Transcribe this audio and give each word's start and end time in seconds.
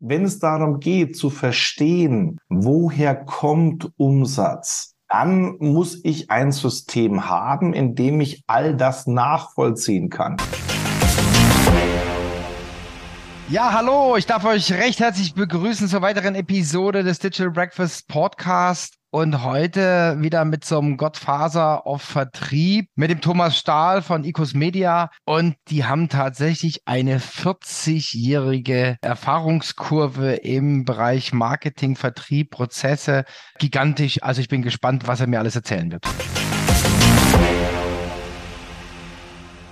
wenn 0.00 0.24
es 0.24 0.38
darum 0.38 0.78
geht 0.78 1.16
zu 1.16 1.28
verstehen, 1.28 2.38
woher 2.48 3.16
kommt 3.16 3.90
Umsatz, 3.96 4.94
dann 5.08 5.56
muss 5.58 5.98
ich 6.04 6.30
ein 6.30 6.52
System 6.52 7.28
haben, 7.28 7.72
in 7.72 7.94
dem 7.94 8.20
ich 8.20 8.44
all 8.46 8.76
das 8.76 9.06
nachvollziehen 9.06 10.10
kann. 10.10 10.36
Ja, 13.48 13.72
hallo, 13.72 14.16
ich 14.16 14.26
darf 14.26 14.44
euch 14.44 14.70
recht 14.72 15.00
herzlich 15.00 15.34
begrüßen 15.34 15.88
zur 15.88 16.02
weiteren 16.02 16.34
Episode 16.34 17.02
des 17.02 17.18
Digital 17.18 17.50
Breakfast 17.50 18.06
Podcast. 18.06 18.97
Und 19.10 19.42
heute 19.42 20.16
wieder 20.20 20.44
mit 20.44 20.66
so 20.66 20.78
einem 20.78 20.98
Gottfaser 20.98 21.86
auf 21.86 22.02
Vertrieb 22.02 22.90
mit 22.94 23.10
dem 23.10 23.22
Thomas 23.22 23.56
Stahl 23.56 24.02
von 24.02 24.22
Ecos 24.22 24.52
Media. 24.52 25.10
Und 25.24 25.54
die 25.68 25.86
haben 25.86 26.10
tatsächlich 26.10 26.82
eine 26.84 27.18
40-jährige 27.18 28.98
Erfahrungskurve 29.00 30.34
im 30.34 30.84
Bereich 30.84 31.32
Marketing, 31.32 31.96
Vertrieb, 31.96 32.50
Prozesse. 32.50 33.24
Gigantisch. 33.58 34.22
Also 34.22 34.42
ich 34.42 34.48
bin 34.48 34.60
gespannt, 34.60 35.06
was 35.06 35.20
er 35.20 35.26
mir 35.26 35.38
alles 35.38 35.56
erzählen 35.56 35.90
wird 35.90 36.04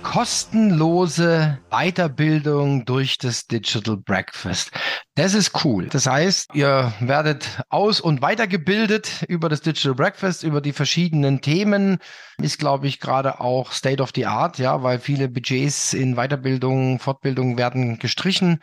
kostenlose 0.07 1.59
Weiterbildung 1.69 2.85
durch 2.85 3.17
das 3.17 3.45
Digital 3.45 3.97
Breakfast. 3.97 4.71
Das 5.15 5.33
ist 5.33 5.65
cool. 5.65 5.87
Das 5.87 6.07
heißt, 6.07 6.51
ihr 6.53 6.93
werdet 7.01 7.61
aus- 7.67 7.99
und 7.99 8.21
weitergebildet 8.21 9.25
über 9.27 9.49
das 9.49 9.59
Digital 9.59 9.95
Breakfast, 9.95 10.43
über 10.43 10.61
die 10.61 10.71
verschiedenen 10.71 11.41
Themen. 11.41 11.97
Ist, 12.41 12.57
glaube 12.57 12.87
ich, 12.87 13.01
gerade 13.01 13.41
auch 13.41 13.73
State 13.73 14.01
of 14.01 14.11
the 14.15 14.27
Art, 14.27 14.59
ja, 14.59 14.81
weil 14.81 14.99
viele 14.99 15.27
Budgets 15.27 15.93
in 15.93 16.15
Weiterbildung, 16.15 16.99
Fortbildung 16.99 17.57
werden 17.57 17.99
gestrichen. 17.99 18.61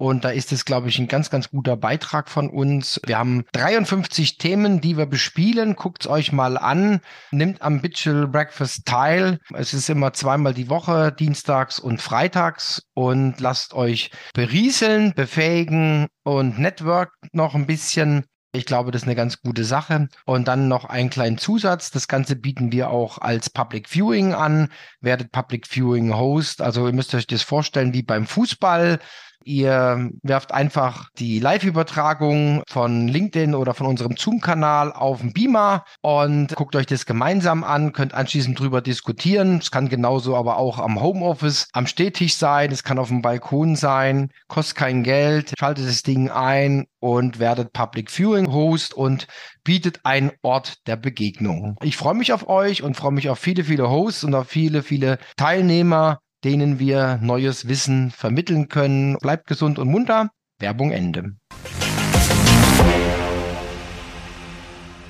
Und 0.00 0.24
da 0.24 0.30
ist 0.30 0.50
es, 0.50 0.64
glaube 0.64 0.88
ich, 0.88 0.98
ein 0.98 1.08
ganz, 1.08 1.28
ganz 1.28 1.50
guter 1.50 1.76
Beitrag 1.76 2.30
von 2.30 2.48
uns. 2.48 2.98
Wir 3.04 3.18
haben 3.18 3.44
53 3.52 4.38
Themen, 4.38 4.80
die 4.80 4.96
wir 4.96 5.04
bespielen. 5.04 5.76
Guckt 5.76 6.04
es 6.04 6.10
euch 6.10 6.32
mal 6.32 6.56
an. 6.56 7.02
Nimmt 7.32 7.60
am 7.60 7.82
Digital 7.82 8.26
Breakfast 8.26 8.86
teil. 8.86 9.40
Es 9.52 9.74
ist 9.74 9.90
immer 9.90 10.14
zweimal 10.14 10.54
die 10.54 10.70
Woche, 10.70 11.12
dienstags 11.12 11.78
und 11.78 12.00
freitags. 12.00 12.82
Und 12.94 13.40
lasst 13.40 13.74
euch 13.74 14.10
berieseln, 14.32 15.12
befähigen 15.14 16.06
und 16.22 16.58
network 16.58 17.12
noch 17.32 17.54
ein 17.54 17.66
bisschen. 17.66 18.24
Ich 18.52 18.64
glaube, 18.64 18.92
das 18.92 19.02
ist 19.02 19.06
eine 19.06 19.16
ganz 19.16 19.42
gute 19.42 19.64
Sache. 19.64 20.08
Und 20.24 20.48
dann 20.48 20.66
noch 20.66 20.86
einen 20.86 21.10
kleinen 21.10 21.36
Zusatz. 21.36 21.90
Das 21.90 22.08
Ganze 22.08 22.36
bieten 22.36 22.72
wir 22.72 22.88
auch 22.88 23.18
als 23.18 23.50
Public 23.50 23.86
Viewing 23.86 24.32
an. 24.32 24.70
Werdet 25.02 25.30
Public 25.30 25.66
Viewing 25.66 26.16
Host. 26.16 26.62
Also 26.62 26.86
ihr 26.86 26.94
müsst 26.94 27.14
euch 27.14 27.26
das 27.26 27.42
vorstellen 27.42 27.92
wie 27.92 28.02
beim 28.02 28.24
Fußball. 28.26 28.98
Ihr 29.44 30.10
werft 30.22 30.52
einfach 30.52 31.08
die 31.18 31.38
Live-Übertragung 31.38 32.62
von 32.68 33.08
LinkedIn 33.08 33.54
oder 33.54 33.74
von 33.74 33.86
unserem 33.86 34.16
Zoom-Kanal 34.16 34.92
auf 34.92 35.20
den 35.20 35.32
Beamer 35.32 35.84
und 36.02 36.54
guckt 36.56 36.76
euch 36.76 36.86
das 36.86 37.06
gemeinsam 37.06 37.64
an, 37.64 37.92
könnt 37.92 38.12
anschließend 38.12 38.58
drüber 38.58 38.82
diskutieren. 38.82 39.58
Es 39.58 39.70
kann 39.70 39.88
genauso 39.88 40.36
aber 40.36 40.58
auch 40.58 40.78
am 40.78 41.00
Homeoffice, 41.00 41.68
am 41.72 41.86
Stehtisch 41.86 42.34
sein, 42.34 42.70
es 42.70 42.84
kann 42.84 42.98
auf 42.98 43.08
dem 43.08 43.22
Balkon 43.22 43.76
sein, 43.76 44.30
kostet 44.48 44.76
kein 44.76 45.02
Geld, 45.02 45.54
schaltet 45.58 45.88
das 45.88 46.02
Ding 46.02 46.30
ein 46.30 46.86
und 47.00 47.38
werdet 47.38 47.72
Public 47.72 48.10
Viewing 48.10 48.52
Host 48.52 48.92
und 48.92 49.26
bietet 49.64 50.00
einen 50.04 50.32
Ort 50.42 50.86
der 50.86 50.96
Begegnung. 50.96 51.76
Ich 51.82 51.96
freue 51.96 52.14
mich 52.14 52.32
auf 52.32 52.48
euch 52.48 52.82
und 52.82 52.96
freue 52.96 53.12
mich 53.12 53.30
auf 53.30 53.38
viele, 53.38 53.64
viele 53.64 53.88
Hosts 53.88 54.24
und 54.24 54.34
auf 54.34 54.48
viele, 54.48 54.82
viele 54.82 55.18
Teilnehmer 55.36 56.20
denen 56.44 56.78
wir 56.78 57.18
neues 57.22 57.68
Wissen 57.68 58.10
vermitteln 58.10 58.68
können. 58.68 59.16
Bleibt 59.18 59.46
gesund 59.46 59.78
und 59.78 59.88
munter. 59.88 60.30
Werbung 60.58 60.90
Ende. 60.90 61.36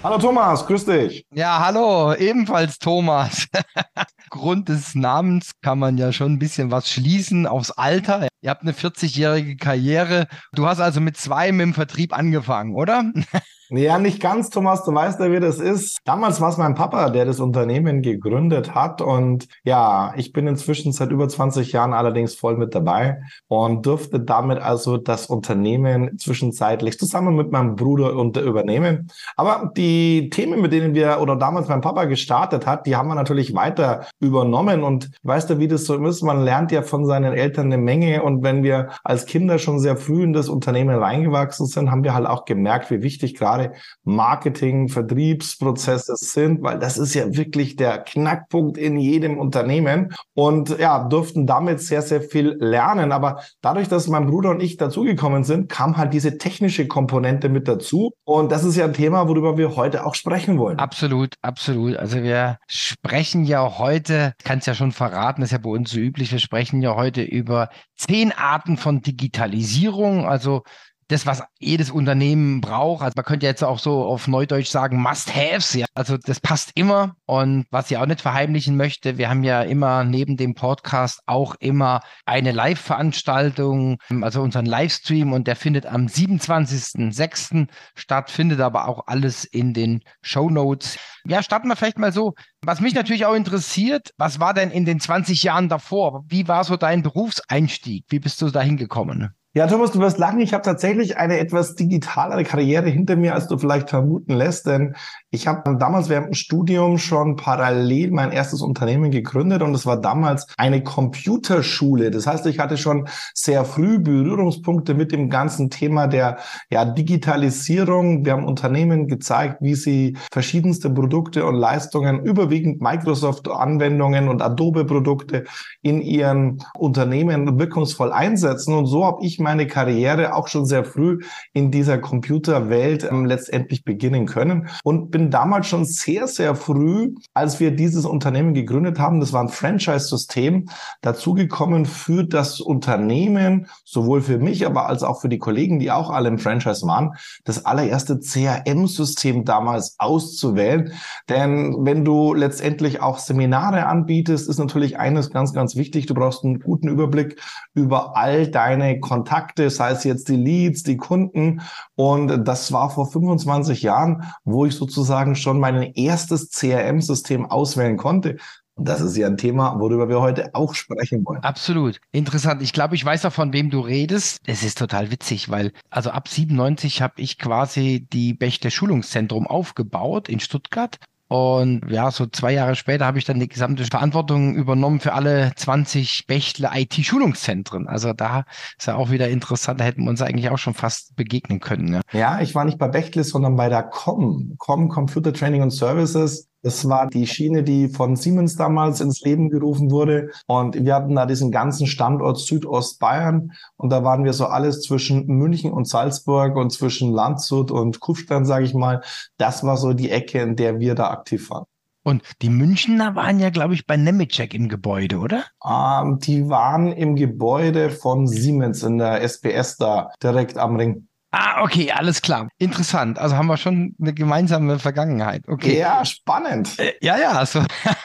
Hallo 0.03 0.17
Thomas, 0.17 0.67
grüß 0.67 0.87
dich. 0.87 1.27
Ja, 1.35 1.61
hallo, 1.63 2.15
ebenfalls 2.15 2.79
Thomas. 2.79 3.47
Grund 4.31 4.71
des 4.71 4.95
Namens 4.95 5.53
kann 5.61 5.79
man 5.79 5.99
ja 5.99 6.11
schon 6.13 6.33
ein 6.33 6.39
bisschen 6.39 6.71
was 6.71 6.89
schließen 6.89 7.47
aufs 7.47 7.71
Alter. 7.71 8.29
Ihr 8.41 8.49
habt 8.49 8.63
eine 8.63 8.73
40-jährige 8.73 9.57
Karriere. 9.57 10.27
Du 10.53 10.67
hast 10.67 10.81
also 10.81 11.03
mit 11.03 11.19
zwei 11.19 11.51
dem 11.51 11.75
Vertrieb 11.75 12.17
angefangen, 12.17 12.75
oder? 12.75 13.13
Ja, 13.73 14.01
nicht 14.01 14.21
ganz, 14.21 14.51
Thomas. 14.51 14.83
Du 14.83 14.93
weißt 14.93 15.21
ja, 15.21 15.31
wie 15.31 15.39
das 15.39 15.61
ist. 15.61 15.99
Damals 16.05 16.41
war 16.41 16.49
es 16.49 16.57
mein 16.57 16.75
Papa, 16.75 17.09
der 17.09 17.25
das 17.25 17.39
Unternehmen 17.39 18.03
gegründet 18.03 18.75
hat. 18.75 19.01
Und 19.01 19.47
ja, 19.63 20.13
ich 20.17 20.33
bin 20.33 20.49
inzwischen 20.49 20.91
seit 20.91 21.13
über 21.13 21.29
20 21.29 21.71
Jahren 21.71 21.93
allerdings 21.93 22.35
voll 22.35 22.57
mit 22.57 22.75
dabei 22.75 23.21
und 23.47 23.87
durfte 23.87 24.19
damit 24.19 24.59
also 24.59 24.97
das 24.97 25.27
Unternehmen 25.27 26.19
zwischenzeitlich 26.19 26.99
zusammen 26.99 27.37
mit 27.37 27.53
meinem 27.53 27.77
Bruder 27.77 28.17
unter 28.17 28.43
übernehmen. 28.43 29.09
Aber 29.37 29.71
die 29.77 30.31
Themen, 30.31 30.61
mit 30.61 30.73
denen 30.73 30.95
wir 30.95 31.21
oder 31.21 31.37
damals 31.37 31.69
mein 31.69 31.81
Papa 31.81 32.07
gestartet 32.07 32.67
hat, 32.67 32.87
die 32.87 32.97
haben 32.97 33.07
wir 33.07 33.15
natürlich 33.15 33.55
weiter 33.55 34.07
übernommen. 34.19 34.83
Und 34.83 35.13
weißt 35.23 35.49
du, 35.49 35.61
wie 35.61 35.69
das 35.69 35.85
so 35.85 36.05
ist? 36.05 36.23
Man 36.23 36.43
lernt 36.43 36.73
ja 36.73 36.83
von 36.83 37.07
seinen 37.07 37.35
Eltern 37.35 37.67
eine 37.67 37.79
Menge. 37.79 38.25
Und 38.25 38.43
wenn 38.43 38.65
wir 38.65 38.89
als 39.05 39.27
Kinder 39.27 39.61
schon 39.61 39.79
sehr 39.79 39.97
früh 39.97 40.25
in 40.25 40.33
das 40.33 40.49
Unternehmen 40.49 40.97
reingewachsen 40.99 41.67
sind, 41.67 41.93
haben 41.93 42.03
wir 42.03 42.15
halt 42.15 42.27
auch 42.27 42.47
gemerkt, 42.47 42.91
wie 42.91 43.03
wichtig 43.03 43.37
gerade 43.37 43.60
gerade 43.61 43.75
Marketing, 44.05 44.89
Vertriebsprozesse 44.89 46.17
sind, 46.17 46.63
weil 46.63 46.79
das 46.79 46.99
ist 46.99 47.15
ja 47.15 47.35
wirklich 47.35 47.77
der 47.77 47.99
Knackpunkt 47.99 48.79
in 48.79 48.97
jedem 48.99 49.39
Unternehmen 49.39 50.15
und 50.35 50.79
ja, 50.79 51.05
durften 51.05 51.47
damit 51.47 51.81
sehr, 51.81 52.03
sehr 52.03 52.23
viel 52.23 52.57
lernen. 52.59 53.13
Aber 53.13 53.43
dadurch, 53.61 53.89
dass 53.89 54.09
mein 54.09 54.27
Bruder 54.27 54.51
und 54.51 54.63
ich 54.63 54.77
dazugekommen 54.77 55.45
sind, 55.45 55.69
kam 55.69 55.97
halt 55.97 56.13
diese 56.13 56.39
technische 56.39 56.87
Komponente 56.87 57.49
mit 57.49 57.69
dazu. 57.69 58.13
Und 58.25 58.53
das 58.53 58.65
ist 58.65 58.77
ja 58.77 58.85
ein 58.85 58.93
Thema, 58.93 59.29
worüber 59.29 59.57
wir 59.57 59.77
heute 59.77 60.05
auch 60.07 60.15
sprechen 60.15 60.59
wollen. 60.59 60.79
Absolut, 60.79 61.35
absolut. 61.43 61.97
Also 61.97 62.23
wir 62.23 62.59
sprechen 62.67 63.45
ja 63.45 63.79
heute, 63.79 64.35
kann 64.45 64.59
es 64.59 64.67
ja 64.67 64.75
schon 64.75 64.93
verraten, 64.93 65.43
ist 65.43 65.53
ja 65.53 65.59
bei 65.59 65.71
uns 65.71 65.91
so 65.91 65.99
üblich, 65.99 66.33
wir 66.33 66.39
sprechen 66.39 66.83
ja 66.83 66.95
heute 66.97 67.23
über 67.23 67.69
zehn 67.97 68.33
Arten 68.33 68.77
von 68.77 69.03
Digitalisierung, 69.03 70.27
also 70.27 70.63
das, 71.11 71.27
was 71.27 71.43
jedes 71.59 71.91
Unternehmen 71.91 72.61
braucht. 72.61 73.03
Also 73.03 73.15
man 73.17 73.25
könnte 73.25 73.47
jetzt 73.47 73.65
auch 73.65 73.79
so 73.79 74.05
auf 74.05 74.29
Neudeutsch 74.29 74.69
sagen, 74.69 75.01
Must-Haves. 75.01 75.75
Ja. 75.75 75.87
Also 75.95 76.17
das 76.17 76.41
passt 76.41 76.73
immer. 76.75 77.17
Und 77.27 77.67
was 77.71 77.91
ich 77.91 77.97
auch 77.97 78.07
nicht 78.07 78.21
verheimlichen 78.21 78.77
möchte, 78.77 79.19
wir 79.19 79.29
haben 79.29 79.43
ja 79.43 79.63
immer 79.63 80.05
neben 80.05 80.37
dem 80.37 80.55
Podcast 80.55 81.21
auch 81.27 81.55
immer 81.59 82.01
eine 82.27 82.53
Live-Veranstaltung, 82.53 83.99
also 84.21 84.43
unseren 84.43 84.67
Livestream 84.67 85.33
und 85.33 85.47
der 85.47 85.57
findet 85.57 85.87
am 85.87 86.07
27.06. 86.07 87.69
statt, 87.97 88.31
findet 88.31 88.61
aber 88.61 88.87
auch 88.89 89.07
alles 89.07 89.45
in 89.45 89.75
den 89.75 90.03
Show 90.23 90.49
Notes. 90.49 90.99
Ja, 91.25 91.43
starten 91.43 91.69
wir 91.69 91.77
vielleicht 91.77 91.99
mal 91.99 92.13
so. 92.13 92.35
Was 92.63 92.81
mich 92.81 92.95
natürlich 92.95 93.27
auch 93.27 93.35
interessiert, 93.35 94.11
was 94.17 94.39
war 94.39 94.55
denn 94.55 94.71
in 94.71 94.85
den 94.85 95.01
20 95.01 95.43
Jahren 95.43 95.69
davor? 95.69 96.25
Wie 96.29 96.47
war 96.47 96.65
so 96.65 96.77
dein 96.77 97.03
Berufseinstieg? 97.03 98.05
Wie 98.09 98.21
bist 98.21 98.41
du 98.41 98.51
da 98.51 98.61
hingekommen? 98.61 99.35
Ja, 99.53 99.67
Thomas, 99.67 99.91
du 99.91 99.99
wirst 99.99 100.19
lachen. 100.19 100.39
Ich 100.39 100.55
habe 100.55 100.63
tatsächlich 100.63 101.17
eine 101.17 101.39
etwas 101.39 101.75
digitalere 101.75 102.45
Karriere 102.45 102.89
hinter 102.89 103.17
mir, 103.17 103.35
als 103.35 103.49
du 103.49 103.59
vielleicht 103.59 103.91
vermuten 103.91 104.35
lässt. 104.35 104.65
Denn 104.69 104.95
ich 105.33 105.49
habe 105.49 105.77
damals 105.77 106.09
während 106.09 106.29
dem 106.29 106.35
Studium 106.35 106.99
schon 106.99 107.35
parallel 107.35 108.13
mein 108.13 108.31
erstes 108.31 108.63
Unternehmen 108.63 109.11
gegründet 109.11 109.63
und 109.63 109.75
es 109.75 109.87
war 109.87 110.01
damals 110.01 110.47
eine 110.57 110.85
Computerschule. 110.85 112.13
Das 112.13 112.29
heißt, 112.29 112.47
ich 112.47 112.61
hatte 112.61 112.77
schon 112.77 113.09
sehr 113.35 113.65
früh 113.65 113.99
Berührungspunkte 113.99 114.95
mit 114.95 115.11
dem 115.11 115.29
ganzen 115.31 115.69
Thema 115.69 116.07
der 116.07 116.39
ja, 116.71 116.85
Digitalisierung. 116.85 118.25
Wir 118.25 118.35
haben 118.35 118.45
Unternehmen 118.45 119.09
gezeigt, 119.09 119.57
wie 119.61 119.75
sie 119.75 120.17
verschiedenste 120.31 120.91
Produkte 120.91 121.45
und 121.45 121.57
Leistungen, 121.57 122.25
überwiegend 122.25 122.81
Microsoft-Anwendungen 122.81 124.29
und 124.29 124.43
Adobe-Produkte 124.43 125.43
in 125.83 126.01
ihren 126.01 126.63
Unternehmen 126.79 127.59
wirkungsvoll 127.59 128.13
einsetzen. 128.13 128.75
Und 128.75 128.87
so 128.87 129.05
habe 129.05 129.25
ich 129.25 129.40
meine 129.41 129.67
Karriere 129.67 130.35
auch 130.35 130.49
schon 130.49 130.67
sehr 130.67 130.85
früh 130.85 131.21
in 131.53 131.71
dieser 131.71 131.99
Computerwelt 131.99 133.05
ähm, 133.05 133.25
letztendlich 133.25 133.85
beginnen 133.85 134.27
können 134.27 134.69
und 134.85 135.11
bin 135.11 135.31
damals 135.31 135.67
schon 135.67 135.85
sehr, 135.85 136.27
sehr 136.27 136.55
früh, 136.55 137.15
als 137.35 137.61
wir 137.61 137.71
dieses 137.71 138.05
Unternehmen 138.05 138.55
gegründet 138.55 138.99
haben, 138.99 139.21
das 139.21 139.33
war 139.33 139.43
ein 139.43 139.49
Franchise-System, 139.49 140.69
dazugekommen 141.01 141.87
für 141.87 142.25
das 142.25 142.61
Unternehmen, 142.61 143.67
sowohl 143.85 144.21
für 144.21 144.39
mich, 144.39 144.67
aber 144.67 144.87
als 144.87 145.03
auch 145.03 145.21
für 145.21 145.29
die 145.29 145.39
Kollegen, 145.39 145.79
die 145.79 145.91
auch 145.91 146.11
alle 146.11 146.29
im 146.29 146.39
Franchise 146.39 146.87
waren, 146.87 147.15
das 147.45 147.65
allererste 147.65 148.21
CRM-System 148.21 149.45
damals 149.45 149.97
auszuwählen. 149.99 150.93
Denn 151.29 151.75
wenn 151.81 152.05
du 152.05 152.35
letztendlich 152.35 153.01
auch 153.01 153.19
Seminare 153.19 153.87
anbietest, 153.87 154.49
ist 154.49 154.59
natürlich 154.59 154.99
eines 154.99 155.31
ganz, 155.31 155.53
ganz 155.53 155.77
wichtig. 155.77 156.07
Du 156.07 156.15
brauchst 156.15 156.45
einen 156.45 156.61
guten 156.61 156.89
Überblick 156.89 157.41
über 157.75 158.17
all 158.17 158.49
deine 158.49 159.01
Kontakte 159.01 159.30
Kontakte, 159.31 159.71
sei 159.71 159.93
es 159.93 160.03
jetzt 160.03 160.29
die 160.29 160.37
Leads, 160.37 160.83
die 160.83 160.97
Kunden. 160.97 161.63
Und 161.95 162.45
das 162.45 162.73
war 162.73 162.91
vor 162.91 163.11
25 163.11 163.83
Jahren, 163.83 164.25
wo 164.45 164.67
ich 164.67 164.75
sozusagen 164.75 165.37
schon 165.37 165.61
mein 165.61 165.83
erstes 165.95 166.51
CRM-System 166.51 167.47
auswählen 167.47 167.97
konnte. 167.97 168.39
Das 168.77 169.01
ist 169.01 169.17
ja 169.17 169.27
ein 169.27 169.37
Thema, 169.37 169.79
worüber 169.79 170.09
wir 170.09 170.21
heute 170.21 170.55
auch 170.55 170.75
sprechen 170.75 171.25
wollen. 171.25 171.43
Absolut. 171.43 172.01
Interessant. 172.13 172.63
Ich 172.63 172.73
glaube, 172.73 172.95
ich 172.97 173.05
weiß 173.05 173.27
auch, 173.27 173.33
von 173.33 173.53
wem 173.53 173.71
du 173.71 173.81
redest. 173.81 174.39
Es 174.47 174.65
ist 174.65 174.79
total 174.79 175.11
witzig, 175.13 175.49
weil 175.49 175.73
also 175.91 176.11
ab 176.11 176.27
97 176.27 177.03
habe 177.03 177.15
ich 177.19 177.39
quasi 177.39 178.09
die 178.13 178.33
Bächte 178.35 178.71
Schulungszentrum 178.71 179.47
aufgebaut 179.47 180.29
in 180.29 180.41
Stuttgart 180.41 180.97
und 181.31 181.83
ja, 181.89 182.11
so 182.11 182.27
zwei 182.27 182.53
Jahre 182.53 182.75
später 182.75 183.07
habe 183.07 183.17
ich 183.19 183.25
dann 183.25 183.39
die 183.39 183.47
gesamte 183.47 183.85
Verantwortung 183.85 184.57
übernommen 184.57 184.99
für 184.99 185.13
alle 185.13 185.53
20 185.55 186.27
Bächle 186.27 186.71
IT-Schulungszentren. 186.75 187.87
Also 187.87 188.13
da 188.13 188.43
ist 188.77 188.89
ja 188.89 188.97
auch 188.97 189.13
wieder 189.13 189.29
interessant, 189.29 189.79
da 189.79 189.85
hätten 189.85 190.03
wir 190.03 190.11
uns 190.11 190.23
eigentlich 190.23 190.51
auch 190.51 190.59
schon 190.59 190.75
fast 190.75 191.15
begegnen 191.15 191.61
können. 191.61 191.93
Ja, 191.93 192.01
ja 192.13 192.41
ich 192.41 192.57
war 192.57 192.65
nicht 192.65 192.79
bei 192.79 192.89
Bechtle, 192.89 193.23
sondern 193.23 193.55
bei 193.55 193.69
der 193.69 193.85
COM, 193.85 194.57
COM 194.59 194.89
Computer 194.89 195.33
Training 195.33 195.63
and 195.63 195.73
Services. 195.73 196.50
Das 196.63 196.89
war 196.89 197.07
die 197.07 197.27
Schiene, 197.27 197.63
die 197.63 197.89
von 197.89 198.17
Siemens 198.17 198.57
damals 198.57 199.01
ins 199.01 199.21
Leben 199.23 199.49
gerufen 199.49 199.91
wurde. 199.91 200.31
Und 200.47 200.75
wir 200.85 200.95
hatten 200.95 201.15
da 201.15 201.25
diesen 201.25 201.51
ganzen 201.51 201.87
Standort 201.87 202.39
Südostbayern. 202.39 203.53
Und 203.77 203.91
da 203.91 204.05
waren 204.05 204.25
wir 204.25 204.35
so 204.35 204.47
alles 204.47 204.83
zwischen 204.83 205.27
München 205.27 205.73
und 205.73 205.89
Salzburg 205.89 206.57
und 206.57 206.71
zwischen 206.71 207.13
Landshut 207.13 207.71
und 207.71 208.01
Kufstein, 208.01 208.45
sage 208.45 208.65
ich 208.65 208.75
mal. 208.75 209.03
Das 209.39 209.65
war 209.65 209.77
so 209.77 209.95
die 209.95 210.11
Ecke, 210.11 210.41
in 210.41 210.57
der 210.57 210.81
wir 210.81 210.95
da 210.95 211.11
aktiv 211.11 211.49
waren. 211.51 211.65
Und 212.03 212.23
die 212.41 212.49
Münchner 212.49 213.15
waren 213.15 213.41
ja, 213.41 213.51
glaube 213.51 213.75
ich, 213.75 213.87
bei 213.87 213.97
Nemetschek 213.97 214.55
im 214.55 214.69
Gebäude, 214.69 215.19
oder? 215.19 215.45
Ähm, 215.65 216.19
die 216.19 216.49
waren 216.49 216.93
im 216.93 217.15
Gebäude 217.15 217.91
von 217.91 218.27
Siemens 218.27 218.83
in 218.83 218.99
der 218.99 219.21
SPS 219.23 219.77
da, 219.77 220.11
direkt 220.23 220.57
am 220.57 220.77
Ring. 220.77 221.09
Ah, 221.33 221.63
okay, 221.63 221.93
alles 221.93 222.23
klar. 222.23 222.49
Interessant. 222.59 223.19
Also 223.19 223.37
haben 223.37 223.47
wir 223.47 223.57
schon 223.57 223.95
eine 224.01 224.13
gemeinsame 224.13 224.79
Vergangenheit. 224.79 225.47
Okay. 225.47 225.79
Ja, 225.79 226.05
spannend. 226.05 226.79
Äh, 226.79 226.95
ja, 227.01 227.19
ja. 227.19 227.47
So. 227.47 227.63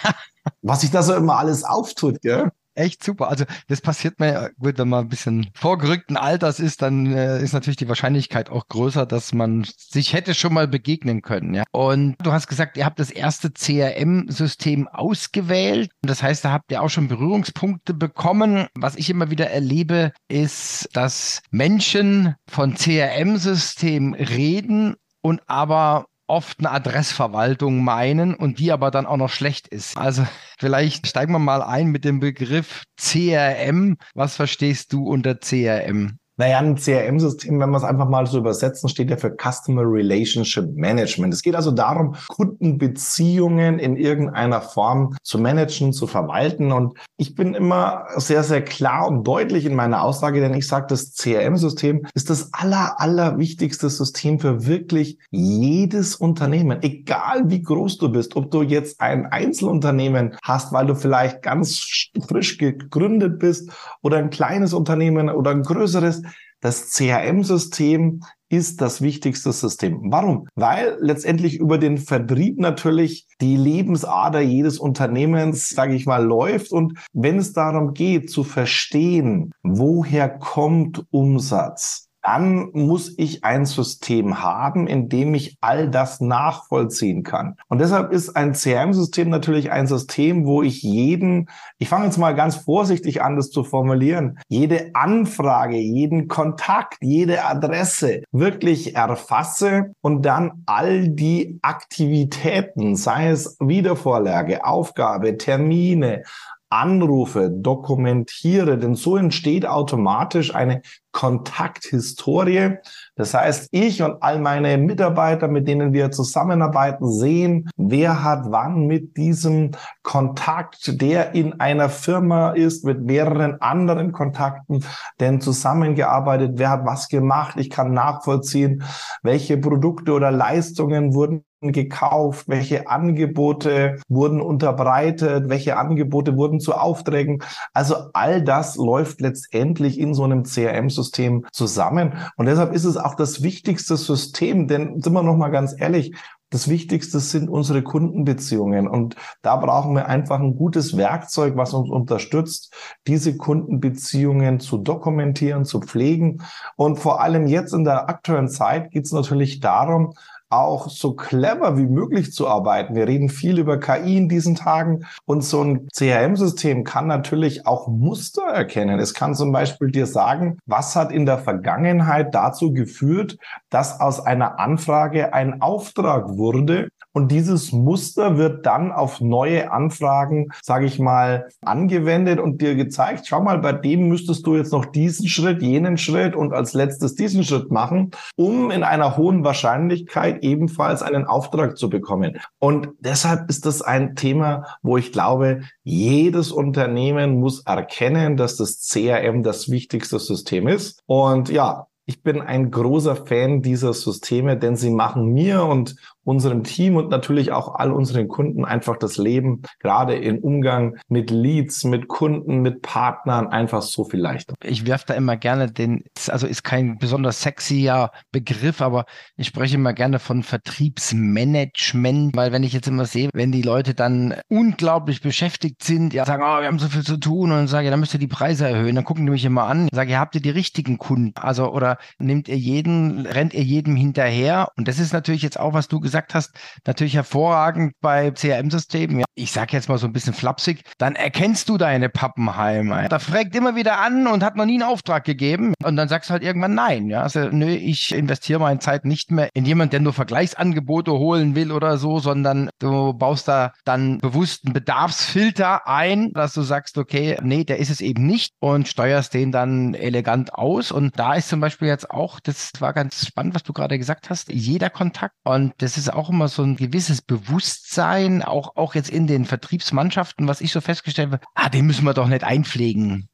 Was 0.62 0.81
sich 0.81 0.92
da 0.92 1.01
so 1.01 1.16
immer 1.16 1.38
alles 1.38 1.63
auftut, 1.63 2.22
gell? 2.22 2.51
Echt 2.75 3.04
super. 3.04 3.30
Also 3.30 3.45
das 3.68 3.81
passiert 3.81 4.19
mir, 4.19 4.51
gut, 4.60 4.77
wenn 4.77 4.89
man 4.89 5.06
ein 5.06 5.10
bisschen 5.10 5.50
vorgerückten 5.54 6.18
Alters 6.18 6.60
ist, 6.60 6.81
dann 6.81 7.13
äh, 7.13 7.42
ist 7.42 7.54
natürlich 7.54 7.77
die 7.77 7.88
Wahrscheinlichkeit 7.88 8.50
auch 8.50 8.68
größer, 8.68 9.06
dass 9.06 9.33
man 9.33 9.66
sich 9.77 10.13
hätte 10.13 10.33
schon 10.33 10.54
mal 10.54 10.68
begegnen 10.68 11.22
können. 11.22 11.54
Ja. 11.54 11.63
Und 11.72 12.16
du 12.22 12.31
hast 12.31 12.48
gesagt, 12.48 12.77
ihr 12.77 12.86
habt 12.86 13.00
das 13.00 13.12
erste 13.12 13.51
CRM-System 13.51 14.88
ausgewählt. 14.88 15.89
Das 16.01 16.22
heißt, 16.22 16.45
da 16.45 16.51
habt 16.51 16.72
ihr 16.72 16.81
auch 16.81 16.89
schon 16.89 17.07
Berührungspunkte 17.07 17.94
bekommen. 17.94 18.68
Was 18.75 18.95
ich 18.95 19.10
immer 19.10 19.31
wieder 19.31 19.50
erlebe, 19.50 20.12
ist, 20.27 20.89
dass 20.94 21.42
Menschen 21.51 22.36
von 22.48 22.75
CRM-Systemen 22.75 24.13
reden 24.13 24.95
und 25.22 25.42
aber 25.48 26.06
oft 26.27 26.60
eine 26.60 26.72
Adressverwaltung 26.72 27.83
meinen 27.83 28.36
und 28.36 28.60
die 28.60 28.72
aber 28.72 28.92
dann 28.92 29.06
auch 29.06 29.18
noch 29.18 29.30
schlecht 29.30 29.68
ist. 29.68 29.98
Also 29.98 30.25
vielleicht 30.57 31.07
steigen 31.07 31.31
wir 31.33 31.39
mal 31.39 31.62
ein 31.62 31.88
mit 31.88 32.06
dem 32.06 32.19
Begriff 32.19 32.83
CRM. 32.98 33.98
Was 34.13 34.36
verstehst 34.36 34.94
du 34.94 35.07
unter 35.07 35.36
CRM? 35.36 36.19
Naja, 36.38 36.58
ein 36.60 36.76
CRM-System, 36.76 37.62
wenn 37.62 37.70
wir 37.70 37.78
es 37.78 37.86
einfach 37.86 38.10
mal 38.10 38.28
so 38.28 38.40
übersetzen, 38.40 38.90
steht 38.90 39.10
ja 39.10 39.16
für 39.16 39.32
Customer 39.32 39.84
Relationship 39.84 40.76
Management. 40.76 41.34
Es 41.34 41.42
geht 41.42 41.56
also 41.56 41.72
darum, 41.72 42.16
Kundenbeziehungen 42.28 43.80
in 43.80 43.96
irgendeiner 43.96 44.60
Form 44.60 45.16
zu 45.24 45.40
managen, 45.40 45.94
zu 45.94 46.08
verwalten. 46.08 46.74
Und 46.74 46.98
ich 47.16 47.36
bin 47.36 47.54
immer 47.54 48.06
sehr, 48.18 48.44
sehr 48.44 48.62
klar 48.62 49.08
und 49.08 49.26
deutlich 49.26 49.66
in 49.66 49.76
meiner 49.76 50.04
Aussage, 50.04 50.42
denn 50.42 50.54
ich 50.54 50.68
sage, 50.68 50.88
das 50.90 51.14
CRM-System 51.14 52.06
ist 52.14 52.30
das 52.30 52.54
aller, 52.54 53.00
aller 53.00 53.38
wichtigste 53.38 53.90
System 53.90 54.40
für 54.40 54.66
wirklich 54.66 55.18
jedes 55.32 56.18
Unternehmen, 56.18 56.84
egal 56.84 57.50
wie 57.50 57.62
groß 57.62 57.98
du 57.98 58.10
bist, 58.10 58.36
ob 58.36 58.52
du 58.52 58.62
jetzt 58.62 59.00
ein 59.00 59.28
Einzelunternehmen 59.28 60.36
hast, 60.44 60.74
weil 60.74 60.86
du 60.86 60.96
vielleicht 60.96 61.42
ganz 61.42 62.12
frisch 62.28 62.58
gegründet 62.58 63.40
bist 63.40 63.72
oder 64.02 64.18
ein 64.18 64.30
kleines 64.30 64.74
Unternehmen 64.74 65.30
oder 65.30 65.52
ein 65.52 65.64
größeres, 65.64 66.25
das 66.66 66.90
CRM-System 66.90 68.22
ist 68.50 68.82
das 68.82 69.00
wichtigste 69.00 69.52
System. 69.52 70.12
Warum? 70.12 70.48
Weil 70.56 70.98
letztendlich 71.00 71.60
über 71.60 71.78
den 71.78 72.00
Vertrieb 72.00 72.60
natürlich 72.60 73.28
die 73.40 73.56
Lebensader 73.56 74.42
jedes 74.42 74.80
Unternehmens, 74.80 75.70
sage 75.70 75.94
ich 75.94 76.08
mal, 76.08 76.24
läuft. 76.26 76.72
Und 76.72 76.98
wenn 77.14 77.38
es 77.38 77.54
darum 77.54 77.94
geht 77.94 78.32
zu 78.32 78.44
verstehen, 78.44 79.52
woher 79.62 80.28
kommt 80.28 81.06
Umsatz, 81.12 82.05
dann 82.25 82.72
muss 82.74 83.13
ich 83.18 83.44
ein 83.44 83.66
System 83.68 84.42
haben, 84.42 84.88
in 84.88 85.10
dem 85.10 85.36
ich 85.36 85.57
all 85.62 85.92
das 85.92 86.22
nachvollziehen 86.22 87.22
kann. 87.22 87.56
Und 87.68 87.80
deshalb 87.80 88.12
ist 88.12 88.36
ein 88.36 88.54
CRM-System 88.54 89.30
natürlich 89.30 89.69
ein 89.72 89.86
System, 89.86 90.48
wo 90.48 90.63
ich 90.63 90.81
jeden, 90.81 91.50
ich 91.77 91.88
fange 91.88 92.06
jetzt 92.06 92.18
mal 92.18 92.33
ganz 92.33 92.56
vorsichtig 92.56 93.22
an, 93.22 93.36
das 93.36 93.51
zu 93.51 93.63
formulieren, 93.63 94.39
jede 94.48 94.89
Anfrage, 94.95 95.77
jeden 95.77 96.27
Kontakt, 96.27 96.98
jede 97.01 97.45
Adresse 97.45 98.24
wirklich 98.31 98.95
erfasse 98.95 99.94
und 100.01 100.24
dann 100.24 100.63
all 100.66 101.10
die 101.10 101.60
Aktivitäten, 101.62 102.95
sei 102.95 103.30
es 103.30 103.56
Wiedervorlage, 103.60 104.66
Aufgabe, 104.66 105.38
Termine, 105.38 106.24
Anrufe, 106.69 107.51
dokumentiere, 107.51 108.77
denn 108.77 108.95
so 108.95 109.16
entsteht 109.16 109.66
automatisch 109.66 110.56
eine 110.56 110.81
Kontakthistorie. 111.16 112.76
Das 113.16 113.34
heißt, 113.34 113.70
ich 113.72 114.04
und 114.04 114.22
all 114.22 114.38
meine 114.38 114.78
Mitarbeiter, 114.78 115.48
mit 115.48 115.66
denen 115.66 115.94
wir 115.94 116.12
zusammenarbeiten, 116.12 117.10
sehen, 117.10 117.70
wer 117.78 118.22
hat 118.22 118.48
wann 118.50 118.86
mit 118.86 119.16
diesem 119.16 119.72
Kontakt, 120.04 121.02
der 121.02 121.34
in 121.34 121.62
einer 121.62 121.88
Firma 121.88 122.50
ist, 122.50 122.84
mit 122.84 123.02
mehreren 123.02 123.62
anderen 123.62 124.12
Kontakten, 124.12 124.84
denn 125.22 125.40
zusammengearbeitet, 125.40 126.56
wer 126.56 126.70
hat 126.70 126.86
was 126.86 127.08
gemacht. 127.08 127.56
Ich 127.58 127.70
kann 127.70 127.94
nachvollziehen, 127.94 128.84
welche 129.24 129.58
Produkte 129.58 130.12
oder 130.12 130.32
Leistungen 130.32 131.14
wurden 131.14 131.46
gekauft, 131.62 132.48
welche 132.48 132.88
Angebote 132.88 134.00
wurden 134.08 134.42
unterbreitet, 134.42 135.50
welche 135.50 135.78
Angebote 135.78 136.38
wurden 136.38 136.60
zu 136.60 136.74
Aufträgen. 136.74 137.42
Also 137.74 137.96
all 138.14 138.44
das 138.44 138.76
läuft 138.76 139.22
letztendlich 139.22 140.00
in 140.00 140.14
so 140.14 140.24
einem 140.24 140.44
CRM-System 140.44 141.05
zusammen. 141.52 142.13
Und 142.38 142.46
deshalb 142.46 142.74
ist 142.74 142.86
es 142.86 142.98
auch 142.98 143.16
das 143.16 143.44
wichtigste 143.44 143.98
System, 143.98 144.68
denn 144.68 145.02
sind 145.02 145.13
wir 145.13 145.24
noch 145.24 145.38
mal 145.38 145.50
ganz 145.50 145.75
ehrlich, 145.78 146.16
das 146.52 146.69
Wichtigste 146.69 147.19
sind 147.19 147.50
unsere 147.50 147.81
Kundenbeziehungen. 147.81 148.88
Und 148.88 149.16
da 149.42 149.57
brauchen 149.57 149.96
wir 149.96 150.07
einfach 150.07 150.40
ein 150.40 150.56
gutes 150.56 150.96
Werkzeug, 150.96 151.57
was 151.57 151.74
uns 151.74 151.90
unterstützt, 151.90 152.74
diese 153.07 153.36
Kundenbeziehungen 153.36 154.60
zu 154.60 154.78
dokumentieren, 154.78 155.66
zu 155.66 155.81
pflegen. 155.81 156.44
Und 156.78 156.98
vor 156.98 157.22
allem 157.22 157.48
jetzt 157.48 157.74
in 157.74 157.84
der 157.84 158.10
aktuellen 158.10 158.48
Zeit 158.48 158.92
geht 158.92 159.06
es 159.06 159.12
natürlich 159.12 159.60
darum, 159.60 160.13
auch 160.50 160.90
so 160.90 161.14
clever 161.14 161.78
wie 161.78 161.88
möglich 161.88 162.32
zu 162.32 162.48
arbeiten. 162.48 162.96
Wir 162.96 163.08
reden 163.08 163.30
viel 163.30 163.60
über 163.60 163.80
KI 163.80 164.18
in 164.18 164.30
diesen 164.30 164.56
Tagen 164.56 165.06
und 165.25 165.44
so 165.44 165.64
ein 165.64 165.88
CRM-System 165.96 166.84
kann 166.84 167.08
natürlich 167.08 167.66
auch 167.66 167.88
Muster 167.88 168.44
erkennen. 168.44 169.00
Es 169.00 169.14
kann 169.14 169.36
zum 169.36 169.52
Beispiel 169.52 169.92
dir 169.92 170.06
sagen, 170.06 170.58
was 170.66 170.96
hat 170.96 171.12
in 171.12 171.25
der 171.25 171.40
Vergangenheit 171.40 172.34
dazu 172.36 172.74
geführt, 172.74 173.38
dass 173.70 174.00
aus 174.00 174.20
einer 174.20 174.60
Anfrage 174.60 175.34
ein 175.34 175.62
Auftrag 175.62 176.38
wurde 176.38 176.90
und 177.16 177.32
dieses 177.32 177.72
Muster 177.72 178.38
wird 178.38 178.66
dann 178.66 178.92
auf 178.92 179.22
neue 179.22 179.72
Anfragen, 179.72 180.50
sage 180.62 180.86
ich 180.86 181.00
mal, 181.00 181.48
angewendet 181.62 182.42
und 182.42 182.62
dir 182.62 182.75
gezeigt, 182.75 183.28
schau 183.28 183.42
mal, 183.42 183.60
bei 183.60 183.72
dem 183.72 184.10
müsstest 184.10 184.46
du 184.46 184.58
jetzt 184.58 184.74
noch 184.74 184.86
diesen 184.86 185.30
Schritt, 185.30 185.62
jenen 185.62 185.98
Schritt 185.98 186.36
und 186.36 186.52
als 186.52 186.74
letztes 186.74 187.16
diesen 187.16 187.46
Schritt 187.46 187.72
machen, 187.72 188.12
um 188.36 188.70
in 188.70 188.84
einer 188.84 189.16
hohen 189.16 189.46
Wahrscheinlichkeit 189.46 190.35
ebenfalls 190.42 191.01
einen 191.01 191.25
Auftrag 191.25 191.77
zu 191.77 191.89
bekommen. 191.89 192.39
Und 192.60 192.89
deshalb 193.00 193.50
ist 193.50 193.65
das 193.65 193.82
ein 193.82 194.15
Thema, 194.15 194.65
wo 194.82 194.98
ich 194.98 195.12
glaube, 195.12 195.62
jedes 195.84 196.51
Unternehmen 196.51 197.39
muss 197.39 197.62
erkennen, 197.65 198.38
dass 198.38 198.58
das 198.58 198.88
CRM 198.88 199.44
das 199.44 199.70
wichtigste 199.70 200.20
System 200.20 200.68
ist. 200.68 201.01
Und 201.06 201.50
ja, 201.50 201.88
ich 202.08 202.22
bin 202.22 202.42
ein 202.42 202.70
großer 202.70 203.15
Fan 203.15 203.62
dieser 203.63 203.94
Systeme, 203.94 204.58
denn 204.58 204.75
sie 204.75 204.92
machen 204.92 205.34
mir 205.34 205.63
und 205.63 205.96
unserem 206.25 206.63
Team 206.63 206.98
und 206.98 207.10
natürlich 207.10 207.51
auch 207.51 207.75
all 207.75 207.91
unseren 207.91 208.27
Kunden 208.27 208.65
einfach 208.65 208.98
das 208.98 209.17
Leben, 209.17 209.62
gerade 209.79 210.15
im 210.15 210.39
Umgang 210.39 210.98
mit 211.08 211.29
Leads, 211.29 211.84
mit 211.86 212.08
Kunden, 212.08 212.62
mit 212.62 212.82
Partnern, 212.82 213.48
einfach 213.48 213.82
so 213.84 214.03
viel 214.03 214.20
leichter. 214.20 214.55
Ich 214.63 214.86
werfe 214.88 215.05
da 215.08 215.13
immer 215.13 215.38
gerne 215.38 215.72
den, 215.72 216.03
also 216.27 216.48
ist 216.48 216.63
kein 216.63 216.98
besonders 216.98 217.41
sexier 217.41 218.12
Begriff, 218.32 218.82
aber 218.82 219.05
ich 219.38 219.48
spreche 219.48 219.75
immer 219.75 219.94
gerne 219.94 220.20
von 220.20 220.41
Vertriebsmanagement, 220.44 222.36
weil 222.36 222.51
wenn 222.51 222.63
ich 222.63 222.74
jetzt 222.74 222.88
immer 222.88 223.05
sehe, 223.05 223.29
wenn 223.34 223.51
die 223.51 223.62
Leute 223.62 223.94
dann 223.94 224.34
unglaublich 224.50 225.22
beschäftigt 225.22 225.84
sind, 225.84 226.13
ja, 226.13 226.25
sagen, 226.25 226.44
oh, 226.44 226.60
wir 226.60 226.67
haben 226.67 226.79
so 226.79 226.88
viel 226.88 227.03
zu 227.03 227.17
tun 227.17 227.51
und 227.51 227.67
sage, 227.67 227.86
ja, 227.86 227.91
dann 227.91 228.00
müsst 228.00 228.15
ihr 228.15 228.20
die 228.20 228.27
Preise 228.27 228.67
erhöhen, 228.67 228.96
dann 228.96 229.05
gucken 229.05 229.25
die 229.25 229.32
mich 229.32 229.46
immer 229.46 229.65
an, 229.65 229.89
sage, 229.94 230.12
ja, 230.12 230.20
habt 230.20 230.34
ihr 230.34 230.41
die 230.41 230.50
richtigen 230.50 230.98
Kunden? 230.98 231.34
Also, 231.39 231.72
oder 231.72 231.98
nehmt 232.17 232.48
ihr 232.48 232.58
jeden, 232.58 233.27
rennt 233.27 233.53
ihr 233.53 233.63
jedem 233.63 233.96
hinterher? 233.96 234.70
Und 234.75 234.88
das 234.88 234.98
ist 234.98 235.13
natürlich 235.13 235.44
jetzt 235.44 235.60
auch, 235.60 235.74
was 235.74 235.88
du 235.88 236.00
gesagt 236.00 236.14
gesagt 236.15 236.34
hast, 236.34 236.55
natürlich 236.86 237.15
hervorragend 237.15 237.93
bei 238.00 238.31
CRM-Systemen. 238.31 239.19
Ja, 239.19 239.25
ich 239.36 239.51
sage 239.51 239.74
jetzt 239.74 239.89
mal 239.89 239.98
so 239.98 240.07
ein 240.07 240.13
bisschen 240.13 240.34
flapsig, 240.34 240.84
dann 240.98 241.15
erkennst 241.15 241.67
du 241.67 241.77
deine 241.77 242.07
Pappenheimer. 242.07 243.10
Da 243.10 243.19
fragt 243.19 243.53
immer 243.55 243.75
wieder 243.75 244.00
an 244.00 244.27
und 244.27 244.43
hat 244.43 244.55
noch 244.55 244.65
nie 244.65 244.75
einen 244.75 244.84
Auftrag 244.84 245.25
gegeben. 245.25 245.74
Und 245.84 245.98
dann 245.98 246.07
sagst 246.07 246.29
du 246.29 246.34
halt 246.34 246.43
irgendwann 246.43 246.74
nein. 246.74 247.10
Ja, 247.10 247.22
also 247.22 247.50
nö, 247.51 247.67
ich 247.67 248.13
investiere 248.13 248.60
meine 248.60 248.79
Zeit 248.79 249.03
nicht 249.03 249.31
mehr 249.31 249.50
in 249.53 249.65
jemanden, 249.65 249.91
der 249.91 250.00
nur 250.00 250.13
Vergleichsangebote 250.13 251.12
holen 251.12 251.55
will 251.55 251.74
oder 251.74 251.98
so, 251.98 252.19
sondern 252.19 252.69
du 252.79 253.13
baust 253.13 253.50
da 253.50 253.74
dann 253.84 254.19
bewusst 254.19 254.65
einen 254.65 254.74
Bedarfsfilter 254.74 255.88
ein, 255.88 256.31
dass 256.31 256.53
du 256.53 256.62
sagst, 256.62 256.98
okay, 256.98 257.38
nee, 257.41 257.65
der 257.65 257.79
ist 257.79 257.89
es 257.89 258.00
eben 258.00 258.25
nicht 258.25 258.53
und 258.60 258.88
steuerst 258.88 259.34
den 259.34 259.51
dann 259.51 259.95
elegant 259.95 260.53
aus. 260.53 260.91
Und 260.91 261.19
da 261.19 261.34
ist 261.34 261.50
zum 261.50 261.60
Beispiel 261.60 261.89
jetzt 261.89 262.10
auch, 262.10 262.39
das 262.39 262.72
war 262.79 262.93
ganz 262.93 263.27
spannend, 263.27 263.53
was 263.53 263.63
du 263.63 263.74
gerade 263.74 263.98
gesagt 263.98 264.29
hast, 264.29 264.50
jeder 264.50 264.89
Kontakt. 264.89 265.36
Und 265.43 265.74
das 265.79 265.98
ist 265.98 266.05
auch 266.10 266.30
immer 266.30 266.48
so 266.48 266.64
ein 266.64 266.76
gewisses 266.76 267.22
Bewusstsein, 267.22 268.42
auch, 268.42 268.76
auch 268.76 268.96
jetzt 268.96 269.10
in 269.10 269.28
den 269.28 269.46
Vertriebsmannschaften, 269.46 270.48
was 270.48 270.62
ich 270.62 270.72
so 270.72 270.82
festgestellt 270.82 271.32
habe, 271.32 271.44
ah, 271.54 271.70
den 271.70 271.86
müssen 271.86 272.06
wir 272.06 272.14
doch 272.14 272.28
nicht 272.28 272.44
einpflegen. 272.44 273.30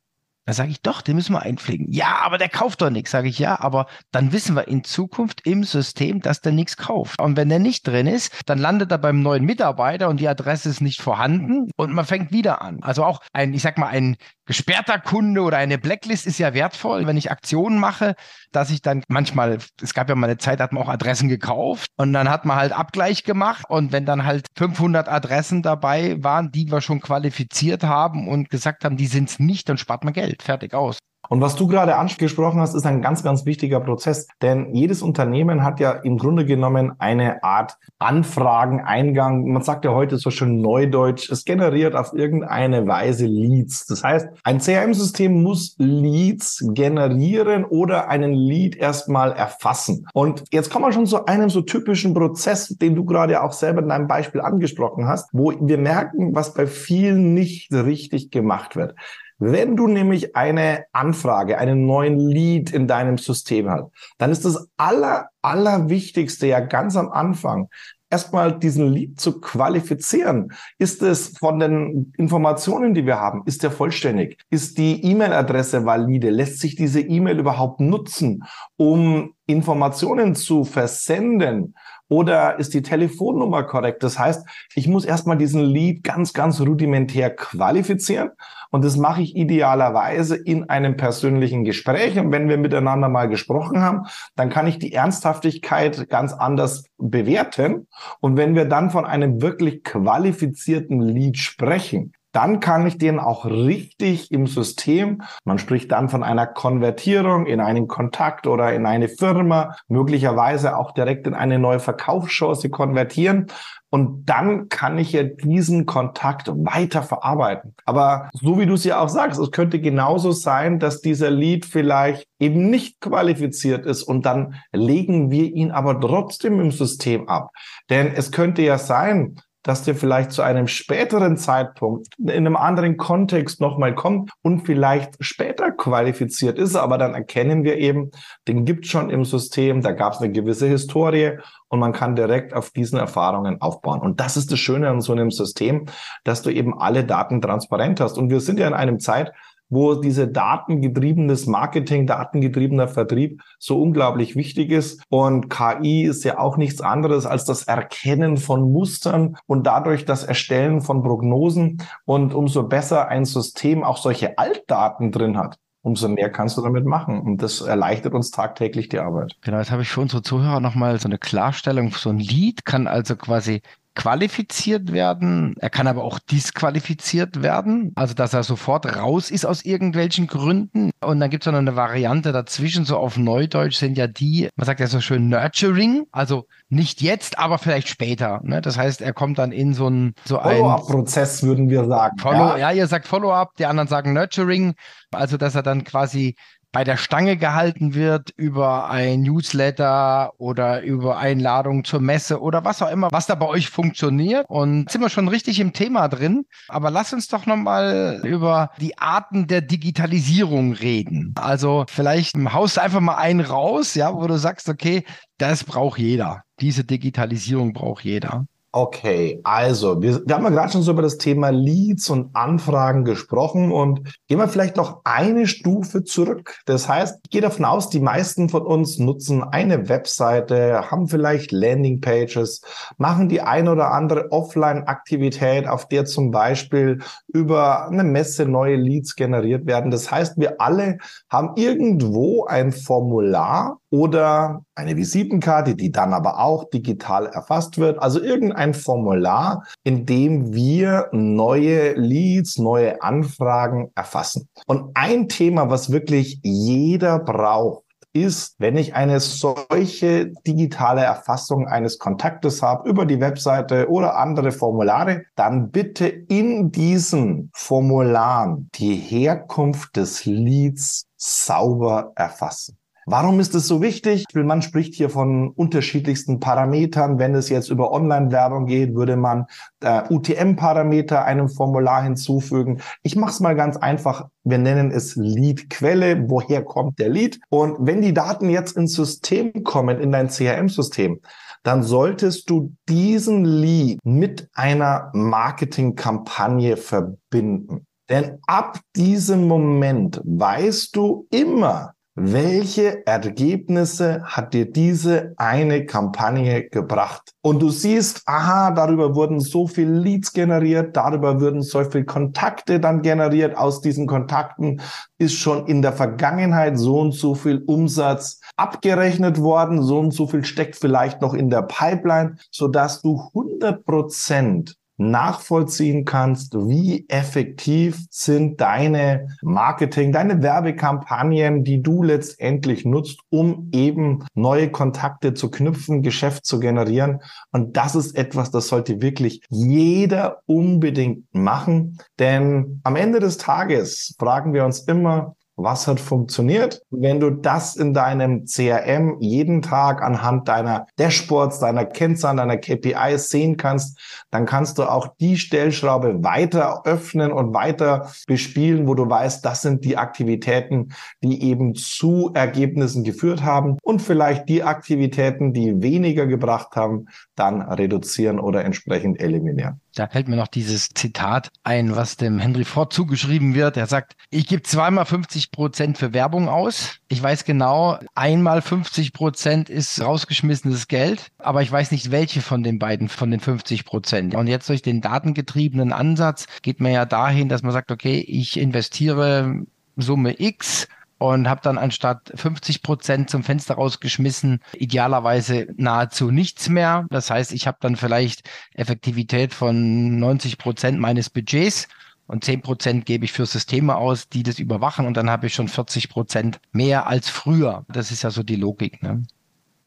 Da 0.51 0.55
sage 0.55 0.71
ich, 0.71 0.81
doch, 0.81 1.01
den 1.01 1.15
müssen 1.15 1.31
wir 1.31 1.43
einpflegen. 1.43 1.89
Ja, 1.93 2.19
aber 2.23 2.37
der 2.37 2.49
kauft 2.49 2.81
doch 2.81 2.89
nichts. 2.89 3.11
Sage 3.11 3.29
ich, 3.29 3.39
ja, 3.39 3.61
aber 3.61 3.85
dann 4.11 4.33
wissen 4.33 4.53
wir 4.53 4.67
in 4.67 4.83
Zukunft 4.83 5.47
im 5.47 5.63
System, 5.63 6.19
dass 6.19 6.41
der 6.41 6.51
nichts 6.51 6.75
kauft. 6.75 7.21
Und 7.21 7.37
wenn 7.37 7.47
der 7.47 7.59
nicht 7.59 7.87
drin 7.87 8.05
ist, 8.05 8.33
dann 8.47 8.57
landet 8.57 8.91
er 8.91 8.97
beim 8.97 9.21
neuen 9.21 9.45
Mitarbeiter 9.45 10.09
und 10.09 10.19
die 10.19 10.27
Adresse 10.27 10.67
ist 10.67 10.81
nicht 10.81 11.01
vorhanden 11.01 11.71
und 11.77 11.93
man 11.93 12.03
fängt 12.03 12.33
wieder 12.33 12.61
an. 12.61 12.83
Also 12.83 13.05
auch 13.05 13.21
ein, 13.31 13.53
ich 13.53 13.61
sag 13.61 13.77
mal, 13.77 13.87
ein 13.87 14.17
gesperrter 14.51 14.99
Kunde 14.99 15.43
oder 15.43 15.55
eine 15.55 15.77
Blacklist 15.77 16.27
ist 16.27 16.37
ja 16.37 16.53
wertvoll, 16.53 17.07
wenn 17.07 17.15
ich 17.15 17.31
Aktionen 17.31 17.79
mache, 17.79 18.15
dass 18.51 18.69
ich 18.69 18.81
dann 18.81 19.01
manchmal, 19.07 19.59
es 19.81 19.93
gab 19.93 20.09
ja 20.09 20.15
mal 20.15 20.27
eine 20.27 20.39
Zeit, 20.39 20.59
hat 20.59 20.73
man 20.73 20.83
auch 20.83 20.89
Adressen 20.89 21.29
gekauft 21.29 21.89
und 21.95 22.11
dann 22.11 22.29
hat 22.29 22.43
man 22.43 22.57
halt 22.57 22.73
Abgleich 22.73 23.23
gemacht 23.23 23.63
und 23.69 23.93
wenn 23.93 24.05
dann 24.05 24.25
halt 24.25 24.47
500 24.57 25.07
Adressen 25.07 25.61
dabei 25.61 26.21
waren, 26.21 26.51
die 26.51 26.69
wir 26.69 26.81
schon 26.81 26.99
qualifiziert 26.99 27.83
haben 27.83 28.27
und 28.27 28.49
gesagt 28.49 28.83
haben, 28.83 28.97
die 28.97 29.07
sind 29.07 29.29
es 29.29 29.39
nicht, 29.39 29.69
dann 29.69 29.77
spart 29.77 30.03
man 30.03 30.11
Geld, 30.11 30.40
fertig 30.41 30.73
aus. 30.73 30.97
Und 31.31 31.39
was 31.39 31.55
du 31.55 31.65
gerade 31.65 31.95
angesprochen 31.95 32.59
hast, 32.59 32.73
ist 32.73 32.85
ein 32.85 33.01
ganz, 33.01 33.23
ganz 33.23 33.45
wichtiger 33.45 33.79
Prozess. 33.79 34.27
Denn 34.41 34.75
jedes 34.75 35.01
Unternehmen 35.01 35.63
hat 35.63 35.79
ja 35.79 35.91
im 35.91 36.17
Grunde 36.17 36.45
genommen 36.45 36.91
eine 36.99 37.41
Art 37.41 37.77
Anfrageneingang. 37.99 39.45
Man 39.45 39.61
sagt 39.61 39.85
ja 39.85 39.91
heute 39.91 40.17
so 40.17 40.29
schön 40.29 40.59
neudeutsch, 40.59 41.31
es 41.31 41.45
generiert 41.45 41.95
auf 41.95 42.11
irgendeine 42.13 42.85
Weise 42.85 43.27
Leads. 43.27 43.85
Das 43.85 44.03
heißt, 44.03 44.27
ein 44.43 44.59
CRM-System 44.59 45.41
muss 45.41 45.75
Leads 45.77 46.65
generieren 46.73 47.63
oder 47.63 48.09
einen 48.09 48.33
Lead 48.33 48.75
erstmal 48.75 49.31
erfassen. 49.31 50.07
Und 50.13 50.43
jetzt 50.51 50.69
kommen 50.69 50.83
wir 50.83 50.91
schon 50.91 51.05
zu 51.05 51.27
einem 51.27 51.49
so 51.49 51.61
typischen 51.61 52.13
Prozess, 52.13 52.67
den 52.67 52.93
du 52.93 53.05
gerade 53.05 53.41
auch 53.41 53.53
selber 53.53 53.81
in 53.81 53.87
deinem 53.87 54.07
Beispiel 54.07 54.41
angesprochen 54.41 55.07
hast, 55.07 55.29
wo 55.31 55.53
wir 55.61 55.77
merken, 55.77 56.35
was 56.35 56.53
bei 56.53 56.67
vielen 56.67 57.33
nicht 57.33 57.71
richtig 57.71 58.31
gemacht 58.31 58.75
wird. 58.75 58.95
Wenn 59.43 59.75
du 59.75 59.87
nämlich 59.87 60.35
eine 60.35 60.85
Anfrage, 60.91 61.57
einen 61.57 61.87
neuen 61.87 62.19
Lead 62.19 62.71
in 62.71 62.87
deinem 62.87 63.17
System 63.17 63.67
hast, 63.67 63.85
dann 64.19 64.31
ist 64.31 64.45
das 64.45 64.69
aller, 64.77 65.29
allerwichtigste 65.41 66.45
ja 66.45 66.59
ganz 66.59 66.95
am 66.95 67.09
Anfang, 67.09 67.67
erstmal 68.11 68.59
diesen 68.59 68.91
Lead 68.91 69.19
zu 69.19 69.41
qualifizieren. 69.41 70.51
Ist 70.77 71.01
es 71.01 71.39
von 71.39 71.59
den 71.59 72.13
Informationen, 72.17 72.93
die 72.93 73.07
wir 73.07 73.17
haben, 73.17 73.41
ist 73.47 73.63
der 73.63 73.71
vollständig? 73.71 74.37
Ist 74.51 74.77
die 74.77 75.03
E-Mail-Adresse 75.03 75.85
valide? 75.87 76.29
Lässt 76.29 76.59
sich 76.59 76.75
diese 76.75 77.01
E-Mail 77.01 77.39
überhaupt 77.39 77.79
nutzen, 77.79 78.43
um 78.77 79.33
Informationen 79.47 80.35
zu 80.35 80.65
versenden? 80.65 81.73
Oder 82.11 82.59
ist 82.59 82.73
die 82.73 82.81
Telefonnummer 82.81 83.63
korrekt? 83.63 84.03
Das 84.03 84.19
heißt, 84.19 84.45
ich 84.75 84.85
muss 84.89 85.05
erstmal 85.05 85.37
diesen 85.37 85.63
Lead 85.63 86.03
ganz, 86.03 86.33
ganz 86.33 86.59
rudimentär 86.59 87.33
qualifizieren. 87.33 88.31
Und 88.69 88.83
das 88.83 88.97
mache 88.97 89.21
ich 89.21 89.37
idealerweise 89.37 90.35
in 90.35 90.69
einem 90.69 90.97
persönlichen 90.97 91.63
Gespräch. 91.63 92.19
Und 92.19 92.33
wenn 92.33 92.49
wir 92.49 92.57
miteinander 92.57 93.07
mal 93.07 93.29
gesprochen 93.29 93.79
haben, 93.79 94.07
dann 94.35 94.49
kann 94.49 94.67
ich 94.67 94.77
die 94.77 94.91
Ernsthaftigkeit 94.91 96.09
ganz 96.09 96.33
anders 96.33 96.83
bewerten. 96.97 97.87
Und 98.19 98.35
wenn 98.35 98.55
wir 98.55 98.65
dann 98.65 98.89
von 98.89 99.05
einem 99.05 99.41
wirklich 99.41 99.81
qualifizierten 99.85 100.99
Lead 100.99 101.37
sprechen, 101.37 102.11
dann 102.31 102.59
kann 102.59 102.87
ich 102.87 102.97
den 102.97 103.19
auch 103.19 103.45
richtig 103.45 104.31
im 104.31 104.47
System, 104.47 105.21
man 105.43 105.59
spricht 105.59 105.91
dann 105.91 106.09
von 106.09 106.23
einer 106.23 106.47
Konvertierung 106.47 107.45
in 107.45 107.59
einen 107.59 107.87
Kontakt 107.87 108.47
oder 108.47 108.73
in 108.73 108.85
eine 108.85 109.09
Firma, 109.09 109.75
möglicherweise 109.87 110.77
auch 110.77 110.91
direkt 110.93 111.27
in 111.27 111.33
eine 111.33 111.59
neue 111.59 111.79
Verkaufschance 111.79 112.69
konvertieren. 112.69 113.47
Und 113.89 114.29
dann 114.29 114.69
kann 114.69 114.97
ich 114.97 115.11
ja 115.11 115.23
diesen 115.23 115.85
Kontakt 115.85 116.47
weiter 116.47 117.03
verarbeiten. 117.03 117.75
Aber 117.83 118.29
so 118.31 118.57
wie 118.57 118.65
du 118.65 118.75
es 118.75 118.85
ja 118.85 119.01
auch 119.01 119.09
sagst, 119.09 119.37
es 119.37 119.51
könnte 119.51 119.81
genauso 119.81 120.31
sein, 120.31 120.79
dass 120.79 121.01
dieser 121.01 121.29
Lead 121.29 121.65
vielleicht 121.65 122.25
eben 122.39 122.69
nicht 122.69 123.01
qualifiziert 123.01 123.85
ist 123.85 124.03
und 124.03 124.25
dann 124.25 124.55
legen 124.71 125.29
wir 125.29 125.43
ihn 125.43 125.71
aber 125.71 125.99
trotzdem 125.99 126.61
im 126.61 126.71
System 126.71 127.27
ab. 127.27 127.49
Denn 127.89 128.13
es 128.15 128.31
könnte 128.31 128.61
ja 128.61 128.77
sein, 128.77 129.35
dass 129.63 129.83
der 129.83 129.95
vielleicht 129.95 130.31
zu 130.31 130.41
einem 130.41 130.67
späteren 130.67 131.37
Zeitpunkt 131.37 132.07
in 132.17 132.29
einem 132.29 132.55
anderen 132.55 132.97
Kontext 132.97 133.61
nochmal 133.61 133.93
kommt 133.93 134.31
und 134.41 134.65
vielleicht 134.65 135.15
später 135.19 135.71
qualifiziert 135.71 136.57
ist, 136.57 136.75
aber 136.75 136.97
dann 136.97 137.13
erkennen 137.13 137.63
wir 137.63 137.77
eben, 137.77 138.11
den 138.47 138.65
gibt 138.65 138.87
schon 138.87 139.09
im 139.09 139.25
System, 139.25 139.81
da 139.81 139.91
gab 139.91 140.13
es 140.13 140.19
eine 140.19 140.31
gewisse 140.31 140.67
Historie 140.67 141.37
und 141.69 141.79
man 141.79 141.93
kann 141.93 142.15
direkt 142.15 142.53
auf 142.53 142.71
diesen 142.71 142.99
Erfahrungen 142.99 143.61
aufbauen. 143.61 144.01
Und 144.01 144.19
das 144.19 144.35
ist 144.35 144.51
das 144.51 144.59
Schöne 144.59 144.89
an 144.89 145.01
so 145.01 145.13
einem 145.13 145.31
System, 145.31 145.85
dass 146.23 146.41
du 146.41 146.49
eben 146.49 146.77
alle 146.77 147.03
Daten 147.03 147.41
transparent 147.41 147.99
hast. 148.01 148.17
Und 148.17 148.29
wir 148.29 148.41
sind 148.41 148.59
ja 148.59 148.67
in 148.67 148.73
einem 148.73 148.99
Zeit, 148.99 149.31
wo 149.71 149.95
diese 149.95 150.27
datengetriebenes 150.27 151.47
Marketing, 151.47 152.05
datengetriebener 152.05 152.87
Vertrieb 152.87 153.41
so 153.57 153.81
unglaublich 153.81 154.35
wichtig 154.35 154.69
ist. 154.69 155.01
Und 155.09 155.49
KI 155.49 156.03
ist 156.03 156.23
ja 156.23 156.37
auch 156.37 156.57
nichts 156.57 156.81
anderes 156.81 157.25
als 157.25 157.45
das 157.45 157.63
Erkennen 157.63 158.37
von 158.37 158.71
Mustern 158.71 159.37
und 159.47 159.65
dadurch 159.65 160.05
das 160.05 160.23
Erstellen 160.23 160.81
von 160.81 161.01
Prognosen. 161.01 161.81
Und 162.05 162.33
umso 162.35 162.63
besser 162.63 163.07
ein 163.07 163.25
System 163.25 163.83
auch 163.83 163.97
solche 163.97 164.37
Altdaten 164.37 165.11
drin 165.11 165.37
hat, 165.37 165.57
umso 165.83 166.09
mehr 166.09 166.29
kannst 166.29 166.57
du 166.57 166.61
damit 166.61 166.85
machen. 166.85 167.21
Und 167.21 167.41
das 167.41 167.61
erleichtert 167.61 168.13
uns 168.13 168.29
tagtäglich 168.29 168.89
die 168.89 168.99
Arbeit. 168.99 169.37
Genau, 169.41 169.57
jetzt 169.57 169.71
habe 169.71 169.83
ich 169.83 169.89
für 169.89 170.01
unsere 170.01 170.21
Zuhörer 170.21 170.59
nochmal 170.59 170.99
so 170.99 171.07
eine 171.07 171.17
Klarstellung. 171.17 171.91
So 171.91 172.09
ein 172.09 172.19
Lead 172.19 172.65
kann 172.65 172.87
also 172.87 173.15
quasi 173.15 173.61
qualifiziert 173.93 174.93
werden. 174.93 175.55
Er 175.59 175.69
kann 175.69 175.87
aber 175.87 176.03
auch 176.03 176.19
disqualifiziert 176.19 177.43
werden, 177.43 177.91
also 177.95 178.13
dass 178.13 178.33
er 178.33 178.43
sofort 178.43 178.95
raus 178.95 179.29
ist 179.29 179.45
aus 179.45 179.63
irgendwelchen 179.65 180.27
Gründen. 180.27 180.91
Und 181.01 181.19
dann 181.19 181.29
gibt 181.29 181.45
es 181.45 181.51
noch 181.51 181.59
eine 181.59 181.75
Variante 181.75 182.31
dazwischen, 182.31 182.85
so 182.85 182.97
auf 182.97 183.17
Neudeutsch 183.17 183.75
sind 183.75 183.97
ja 183.97 184.07
die, 184.07 184.49
man 184.55 184.65
sagt 184.65 184.79
ja 184.79 184.87
so 184.87 185.01
schön 185.01 185.27
Nurturing, 185.29 186.05
also 186.11 186.47
nicht 186.69 187.01
jetzt, 187.01 187.37
aber 187.37 187.57
vielleicht 187.57 187.89
später. 187.89 188.39
Ne? 188.43 188.61
Das 188.61 188.77
heißt, 188.77 189.01
er 189.01 189.13
kommt 189.13 189.37
dann 189.37 189.51
in 189.51 189.73
so 189.73 189.87
einen 189.87 190.13
so 190.23 190.39
Follow-up-Prozess, 190.39 191.43
würden 191.43 191.69
wir 191.69 191.85
sagen. 191.85 192.17
Follow, 192.17 192.37
ja. 192.37 192.57
ja, 192.57 192.71
ihr 192.71 192.87
sagt 192.87 193.07
Follow-up, 193.07 193.55
die 193.57 193.65
anderen 193.65 193.89
sagen 193.89 194.13
Nurturing, 194.13 194.75
also 195.11 195.35
dass 195.35 195.55
er 195.55 195.63
dann 195.63 195.83
quasi 195.83 196.35
bei 196.71 196.83
der 196.83 196.97
Stange 196.97 197.37
gehalten 197.37 197.93
wird 197.93 198.31
über 198.37 198.89
ein 198.89 199.21
Newsletter 199.21 200.31
oder 200.37 200.81
über 200.81 201.17
Einladungen 201.17 201.83
zur 201.83 201.99
Messe 201.99 202.41
oder 202.41 202.63
was 202.63 202.81
auch 202.81 202.89
immer, 202.89 203.09
was 203.11 203.27
da 203.27 203.35
bei 203.35 203.47
euch 203.47 203.69
funktioniert. 203.69 204.45
Und 204.47 204.89
sind 204.89 205.01
wir 205.01 205.09
schon 205.09 205.27
richtig 205.27 205.59
im 205.59 205.73
Thema 205.73 206.07
drin. 206.07 206.45
Aber 206.69 206.89
lass 206.89 207.13
uns 207.13 207.27
doch 207.27 207.45
nochmal 207.45 208.21
über 208.23 208.71
die 208.79 208.97
Arten 208.97 209.47
der 209.47 209.61
Digitalisierung 209.61 210.73
reden. 210.73 211.33
Also 211.35 211.85
vielleicht 211.89 212.35
haust 212.37 212.77
du 212.77 212.81
einfach 212.81 213.01
mal 213.01 213.15
einen 213.15 213.41
raus, 213.41 213.95
ja, 213.95 214.13
wo 214.13 214.25
du 214.27 214.37
sagst, 214.37 214.69
okay, 214.69 215.03
das 215.37 215.63
braucht 215.63 215.99
jeder. 215.99 216.43
Diese 216.59 216.83
Digitalisierung 216.83 217.73
braucht 217.73 218.05
jeder. 218.05 218.45
Okay, 218.73 219.41
also 219.43 220.01
wir, 220.01 220.25
wir 220.25 220.33
haben 220.33 220.45
ja 220.45 220.49
gerade 220.49 220.71
schon 220.71 220.81
so 220.81 220.93
über 220.93 221.01
das 221.01 221.17
Thema 221.17 221.49
Leads 221.49 222.09
und 222.09 222.33
Anfragen 222.33 223.03
gesprochen 223.03 223.69
und 223.69 224.17
gehen 224.29 224.37
wir 224.37 224.47
vielleicht 224.47 224.77
noch 224.77 225.01
eine 225.03 225.45
Stufe 225.45 226.05
zurück. 226.05 226.55
Das 226.65 226.87
heißt, 226.87 227.19
ich 227.21 227.29
gehe 227.31 227.41
davon 227.41 227.65
aus, 227.65 227.89
die 227.89 227.99
meisten 227.99 228.47
von 228.47 228.61
uns 228.61 228.97
nutzen 228.97 229.43
eine 229.43 229.89
Webseite, 229.89 230.89
haben 230.89 231.09
vielleicht 231.09 231.51
Landingpages, 231.51 232.61
machen 232.97 233.27
die 233.27 233.41
eine 233.41 233.73
oder 233.73 233.91
andere 233.91 234.31
Offline-Aktivität, 234.31 235.67
auf 235.67 235.89
der 235.89 236.05
zum 236.05 236.31
Beispiel 236.31 236.99
über 237.27 237.89
eine 237.89 238.05
Messe 238.05 238.45
neue 238.45 238.77
Leads 238.77 239.17
generiert 239.17 239.65
werden. 239.65 239.91
Das 239.91 240.09
heißt, 240.09 240.37
wir 240.37 240.61
alle 240.61 240.99
haben 241.29 241.57
irgendwo 241.57 242.45
ein 242.45 242.71
Formular 242.71 243.81
oder 243.89 244.63
eine 244.75 244.95
Visitenkarte, 244.95 245.75
die 245.75 245.91
dann 245.91 246.13
aber 246.13 246.39
auch 246.39 246.69
digital 246.69 247.25
erfasst 247.25 247.77
wird. 247.77 248.01
Also 248.01 248.21
irgendein 248.21 248.60
Formular, 248.73 249.63
in 249.83 250.05
dem 250.05 250.53
wir 250.53 251.09
neue 251.11 251.93
Leads, 251.93 252.57
neue 252.57 253.01
Anfragen 253.01 253.91
erfassen. 253.95 254.47
Und 254.67 254.91
ein 254.93 255.27
Thema, 255.27 255.69
was 255.69 255.91
wirklich 255.91 256.39
jeder 256.43 257.19
braucht, 257.19 257.83
ist, 258.13 258.55
wenn 258.59 258.77
ich 258.77 258.93
eine 258.93 259.19
solche 259.19 260.31
digitale 260.45 261.01
Erfassung 261.01 261.67
eines 261.67 261.97
Kontaktes 261.97 262.61
habe 262.61 262.89
über 262.89 263.05
die 263.05 263.21
Webseite 263.21 263.89
oder 263.89 264.17
andere 264.17 264.51
Formulare, 264.51 265.23
dann 265.35 265.71
bitte 265.71 266.07
in 266.07 266.71
diesen 266.71 267.51
Formularen 267.53 268.69
die 268.75 268.95
Herkunft 268.95 269.95
des 269.95 270.25
Leads 270.25 271.05
sauber 271.15 272.11
erfassen. 272.15 272.77
Warum 273.11 273.41
ist 273.41 273.53
es 273.55 273.67
so 273.67 273.81
wichtig? 273.81 274.23
Man 274.33 274.61
spricht 274.61 274.93
hier 274.93 275.09
von 275.09 275.49
unterschiedlichsten 275.49 276.39
Parametern. 276.39 277.19
Wenn 277.19 277.35
es 277.35 277.49
jetzt 277.49 277.69
über 277.69 277.91
Online-Werbung 277.91 278.67
geht, 278.67 278.95
würde 278.95 279.17
man 279.17 279.47
äh, 279.81 280.03
UTM-Parameter 280.09 281.25
einem 281.25 281.49
Formular 281.49 282.03
hinzufügen. 282.03 282.79
Ich 283.03 283.17
mache 283.17 283.31
es 283.31 283.41
mal 283.41 283.53
ganz 283.53 283.75
einfach. 283.75 284.29
Wir 284.45 284.59
nennen 284.59 284.91
es 284.91 285.17
Lead-Quelle. 285.17 286.29
Woher 286.29 286.63
kommt 286.63 286.99
der 286.99 287.09
Lead? 287.09 287.41
Und 287.49 287.85
wenn 287.85 288.01
die 288.01 288.13
Daten 288.13 288.49
jetzt 288.49 288.77
ins 288.77 288.93
System 288.93 289.65
kommen, 289.65 289.99
in 289.99 290.13
dein 290.13 290.29
CRM-System, 290.29 291.19
dann 291.63 291.83
solltest 291.83 292.49
du 292.49 292.73
diesen 292.87 293.43
Lead 293.43 293.99
mit 294.05 294.47
einer 294.53 295.11
Marketingkampagne 295.13 296.77
verbinden. 296.77 297.85
Denn 298.07 298.37
ab 298.47 298.79
diesem 298.95 299.49
Moment 299.49 300.21
weißt 300.23 300.95
du 300.95 301.27
immer, 301.29 301.93
welche 302.15 303.07
Ergebnisse 303.07 304.21
hat 304.25 304.53
dir 304.53 304.69
diese 304.69 305.33
eine 305.37 305.85
Kampagne 305.85 306.67
gebracht? 306.67 307.31
Und 307.41 307.61
du 307.61 307.69
siehst, 307.69 308.23
aha, 308.25 308.71
darüber 308.71 309.15
wurden 309.15 309.39
so 309.39 309.65
viele 309.65 309.93
Leads 309.97 310.33
generiert, 310.33 310.97
darüber 310.97 311.39
wurden 311.39 311.61
so 311.61 311.83
viele 311.85 312.03
Kontakte 312.03 312.81
dann 312.81 313.01
generiert. 313.01 313.55
Aus 313.55 313.79
diesen 313.79 314.07
Kontakten 314.07 314.81
ist 315.17 315.35
schon 315.35 315.67
in 315.67 315.81
der 315.81 315.93
Vergangenheit 315.93 316.77
so 316.77 316.99
und 316.99 317.13
so 317.13 317.33
viel 317.33 317.63
Umsatz 317.65 318.41
abgerechnet 318.57 319.39
worden, 319.39 319.81
so 319.81 319.99
und 319.99 320.13
so 320.13 320.27
viel 320.27 320.43
steckt 320.43 320.75
vielleicht 320.75 321.21
noch 321.21 321.33
in 321.33 321.49
der 321.49 321.61
Pipeline, 321.61 322.35
sodass 322.51 323.01
du 323.01 323.21
100 323.33 323.85
Prozent 323.85 324.75
nachvollziehen 325.09 326.05
kannst, 326.05 326.53
wie 326.55 327.05
effektiv 327.09 328.05
sind 328.09 328.61
deine 328.61 329.27
Marketing, 329.41 330.11
deine 330.11 330.41
Werbekampagnen, 330.41 331.63
die 331.63 331.81
du 331.81 332.03
letztendlich 332.03 332.85
nutzt, 332.85 333.19
um 333.29 333.69
eben 333.73 334.25
neue 334.35 334.69
Kontakte 334.69 335.33
zu 335.33 335.49
knüpfen, 335.49 336.03
Geschäft 336.03 336.45
zu 336.45 336.59
generieren. 336.59 337.21
Und 337.51 337.77
das 337.77 337.95
ist 337.95 338.15
etwas, 338.15 338.51
das 338.51 338.67
sollte 338.67 339.01
wirklich 339.01 339.41
jeder 339.49 340.41
unbedingt 340.45 341.25
machen. 341.33 341.97
Denn 342.19 342.81
am 342.83 342.95
Ende 342.95 343.19
des 343.19 343.37
Tages 343.37 344.15
fragen 344.19 344.53
wir 344.53 344.65
uns 344.65 344.81
immer, 344.81 345.35
was 345.55 345.87
hat 345.87 345.99
funktioniert. 345.99 346.81
Wenn 346.89 347.19
du 347.19 347.29
das 347.29 347.75
in 347.75 347.93
deinem 347.93 348.45
CRM 348.45 349.17
jeden 349.19 349.61
Tag 349.61 350.01
anhand 350.01 350.47
deiner 350.47 350.87
Dashboards, 350.97 351.59
deiner 351.59 351.85
Kennzahlen, 351.85 352.37
deiner 352.37 352.57
KPIs 352.57 353.29
sehen 353.29 353.57
kannst, 353.57 353.99
dann 354.31 354.45
kannst 354.45 354.77
du 354.77 354.83
auch 354.83 355.07
die 355.19 355.37
Stellschraube 355.37 356.23
weiter 356.23 356.85
öffnen 356.85 357.31
und 357.31 357.53
weiter 357.53 358.11
bespielen, 358.27 358.87
wo 358.87 358.95
du 358.95 359.09
weißt, 359.09 359.43
das 359.45 359.61
sind 359.61 359.85
die 359.85 359.97
Aktivitäten, 359.97 360.93
die 361.23 361.43
eben 361.43 361.75
zu 361.75 362.31
Ergebnissen 362.33 363.03
geführt 363.03 363.43
haben 363.43 363.77
und 363.83 364.01
vielleicht 364.01 364.49
die 364.49 364.63
Aktivitäten, 364.63 365.53
die 365.53 365.81
weniger 365.81 366.25
gebracht 366.27 366.75
haben, 366.75 367.07
dann 367.35 367.61
reduzieren 367.61 368.39
oder 368.39 368.63
entsprechend 368.65 369.19
eliminieren. 369.19 369.81
Da 369.95 370.07
fällt 370.07 370.29
mir 370.29 370.37
noch 370.37 370.47
dieses 370.47 370.89
Zitat 370.89 371.51
ein, 371.63 371.95
was 371.95 372.15
dem 372.15 372.39
Henry 372.39 372.63
Ford 372.63 372.93
zugeschrieben 372.93 373.53
wird. 373.55 373.75
Er 373.75 373.87
sagt, 373.87 374.15
ich 374.29 374.47
gebe 374.47 374.63
zweimal 374.63 375.05
50 375.05 375.51
Prozent 375.51 375.97
für 375.97 376.13
Werbung 376.13 376.47
aus. 376.47 376.97
Ich 377.09 377.21
weiß 377.21 377.43
genau, 377.43 377.99
einmal 378.15 378.61
50 378.61 379.11
Prozent 379.11 379.69
ist 379.69 380.01
rausgeschmissenes 380.01 380.87
Geld, 380.87 381.27
aber 381.37 381.61
ich 381.61 381.71
weiß 381.71 381.91
nicht, 381.91 382.09
welche 382.11 382.41
von 382.41 382.63
den 382.63 382.79
beiden, 382.79 383.09
von 383.09 383.31
den 383.31 383.41
50 383.41 383.83
Prozent. 383.83 384.33
Und 384.33 384.47
jetzt 384.47 384.69
durch 384.69 384.81
den 384.81 385.01
datengetriebenen 385.01 385.91
Ansatz 385.91 386.47
geht 386.61 386.79
man 386.79 386.93
ja 386.93 387.05
dahin, 387.05 387.49
dass 387.49 387.61
man 387.61 387.73
sagt, 387.73 387.91
okay, 387.91 388.19
ich 388.19 388.57
investiere 388.57 389.65
Summe 389.97 390.39
X 390.39 390.87
und 391.21 391.47
habe 391.47 391.61
dann 391.61 391.77
anstatt 391.77 392.31
50 392.33 392.81
Prozent 392.81 393.29
zum 393.29 393.43
Fenster 393.43 393.75
rausgeschmissen, 393.75 394.59
idealerweise 394.73 395.67
nahezu 395.77 396.31
nichts 396.31 396.67
mehr. 396.67 397.05
Das 397.11 397.29
heißt, 397.29 397.51
ich 397.51 397.67
habe 397.67 397.77
dann 397.79 397.95
vielleicht 397.95 398.49
Effektivität 398.73 399.53
von 399.53 400.17
90 400.17 400.57
Prozent 400.57 400.99
meines 400.99 401.29
Budgets 401.29 401.87
und 402.25 402.43
10 402.43 402.63
Prozent 402.63 403.05
gebe 403.05 403.25
ich 403.25 403.33
für 403.33 403.45
Systeme 403.45 403.97
aus, 403.97 404.29
die 404.29 404.41
das 404.41 404.57
überwachen 404.57 405.05
und 405.05 405.15
dann 405.15 405.29
habe 405.29 405.45
ich 405.45 405.53
schon 405.53 405.67
40 405.67 406.09
Prozent 406.09 406.59
mehr 406.71 407.05
als 407.05 407.29
früher. 407.29 407.85
Das 407.87 408.09
ist 408.09 408.23
ja 408.23 408.31
so 408.31 408.41
die 408.41 408.55
Logik. 408.55 409.03
Ne? 409.03 409.21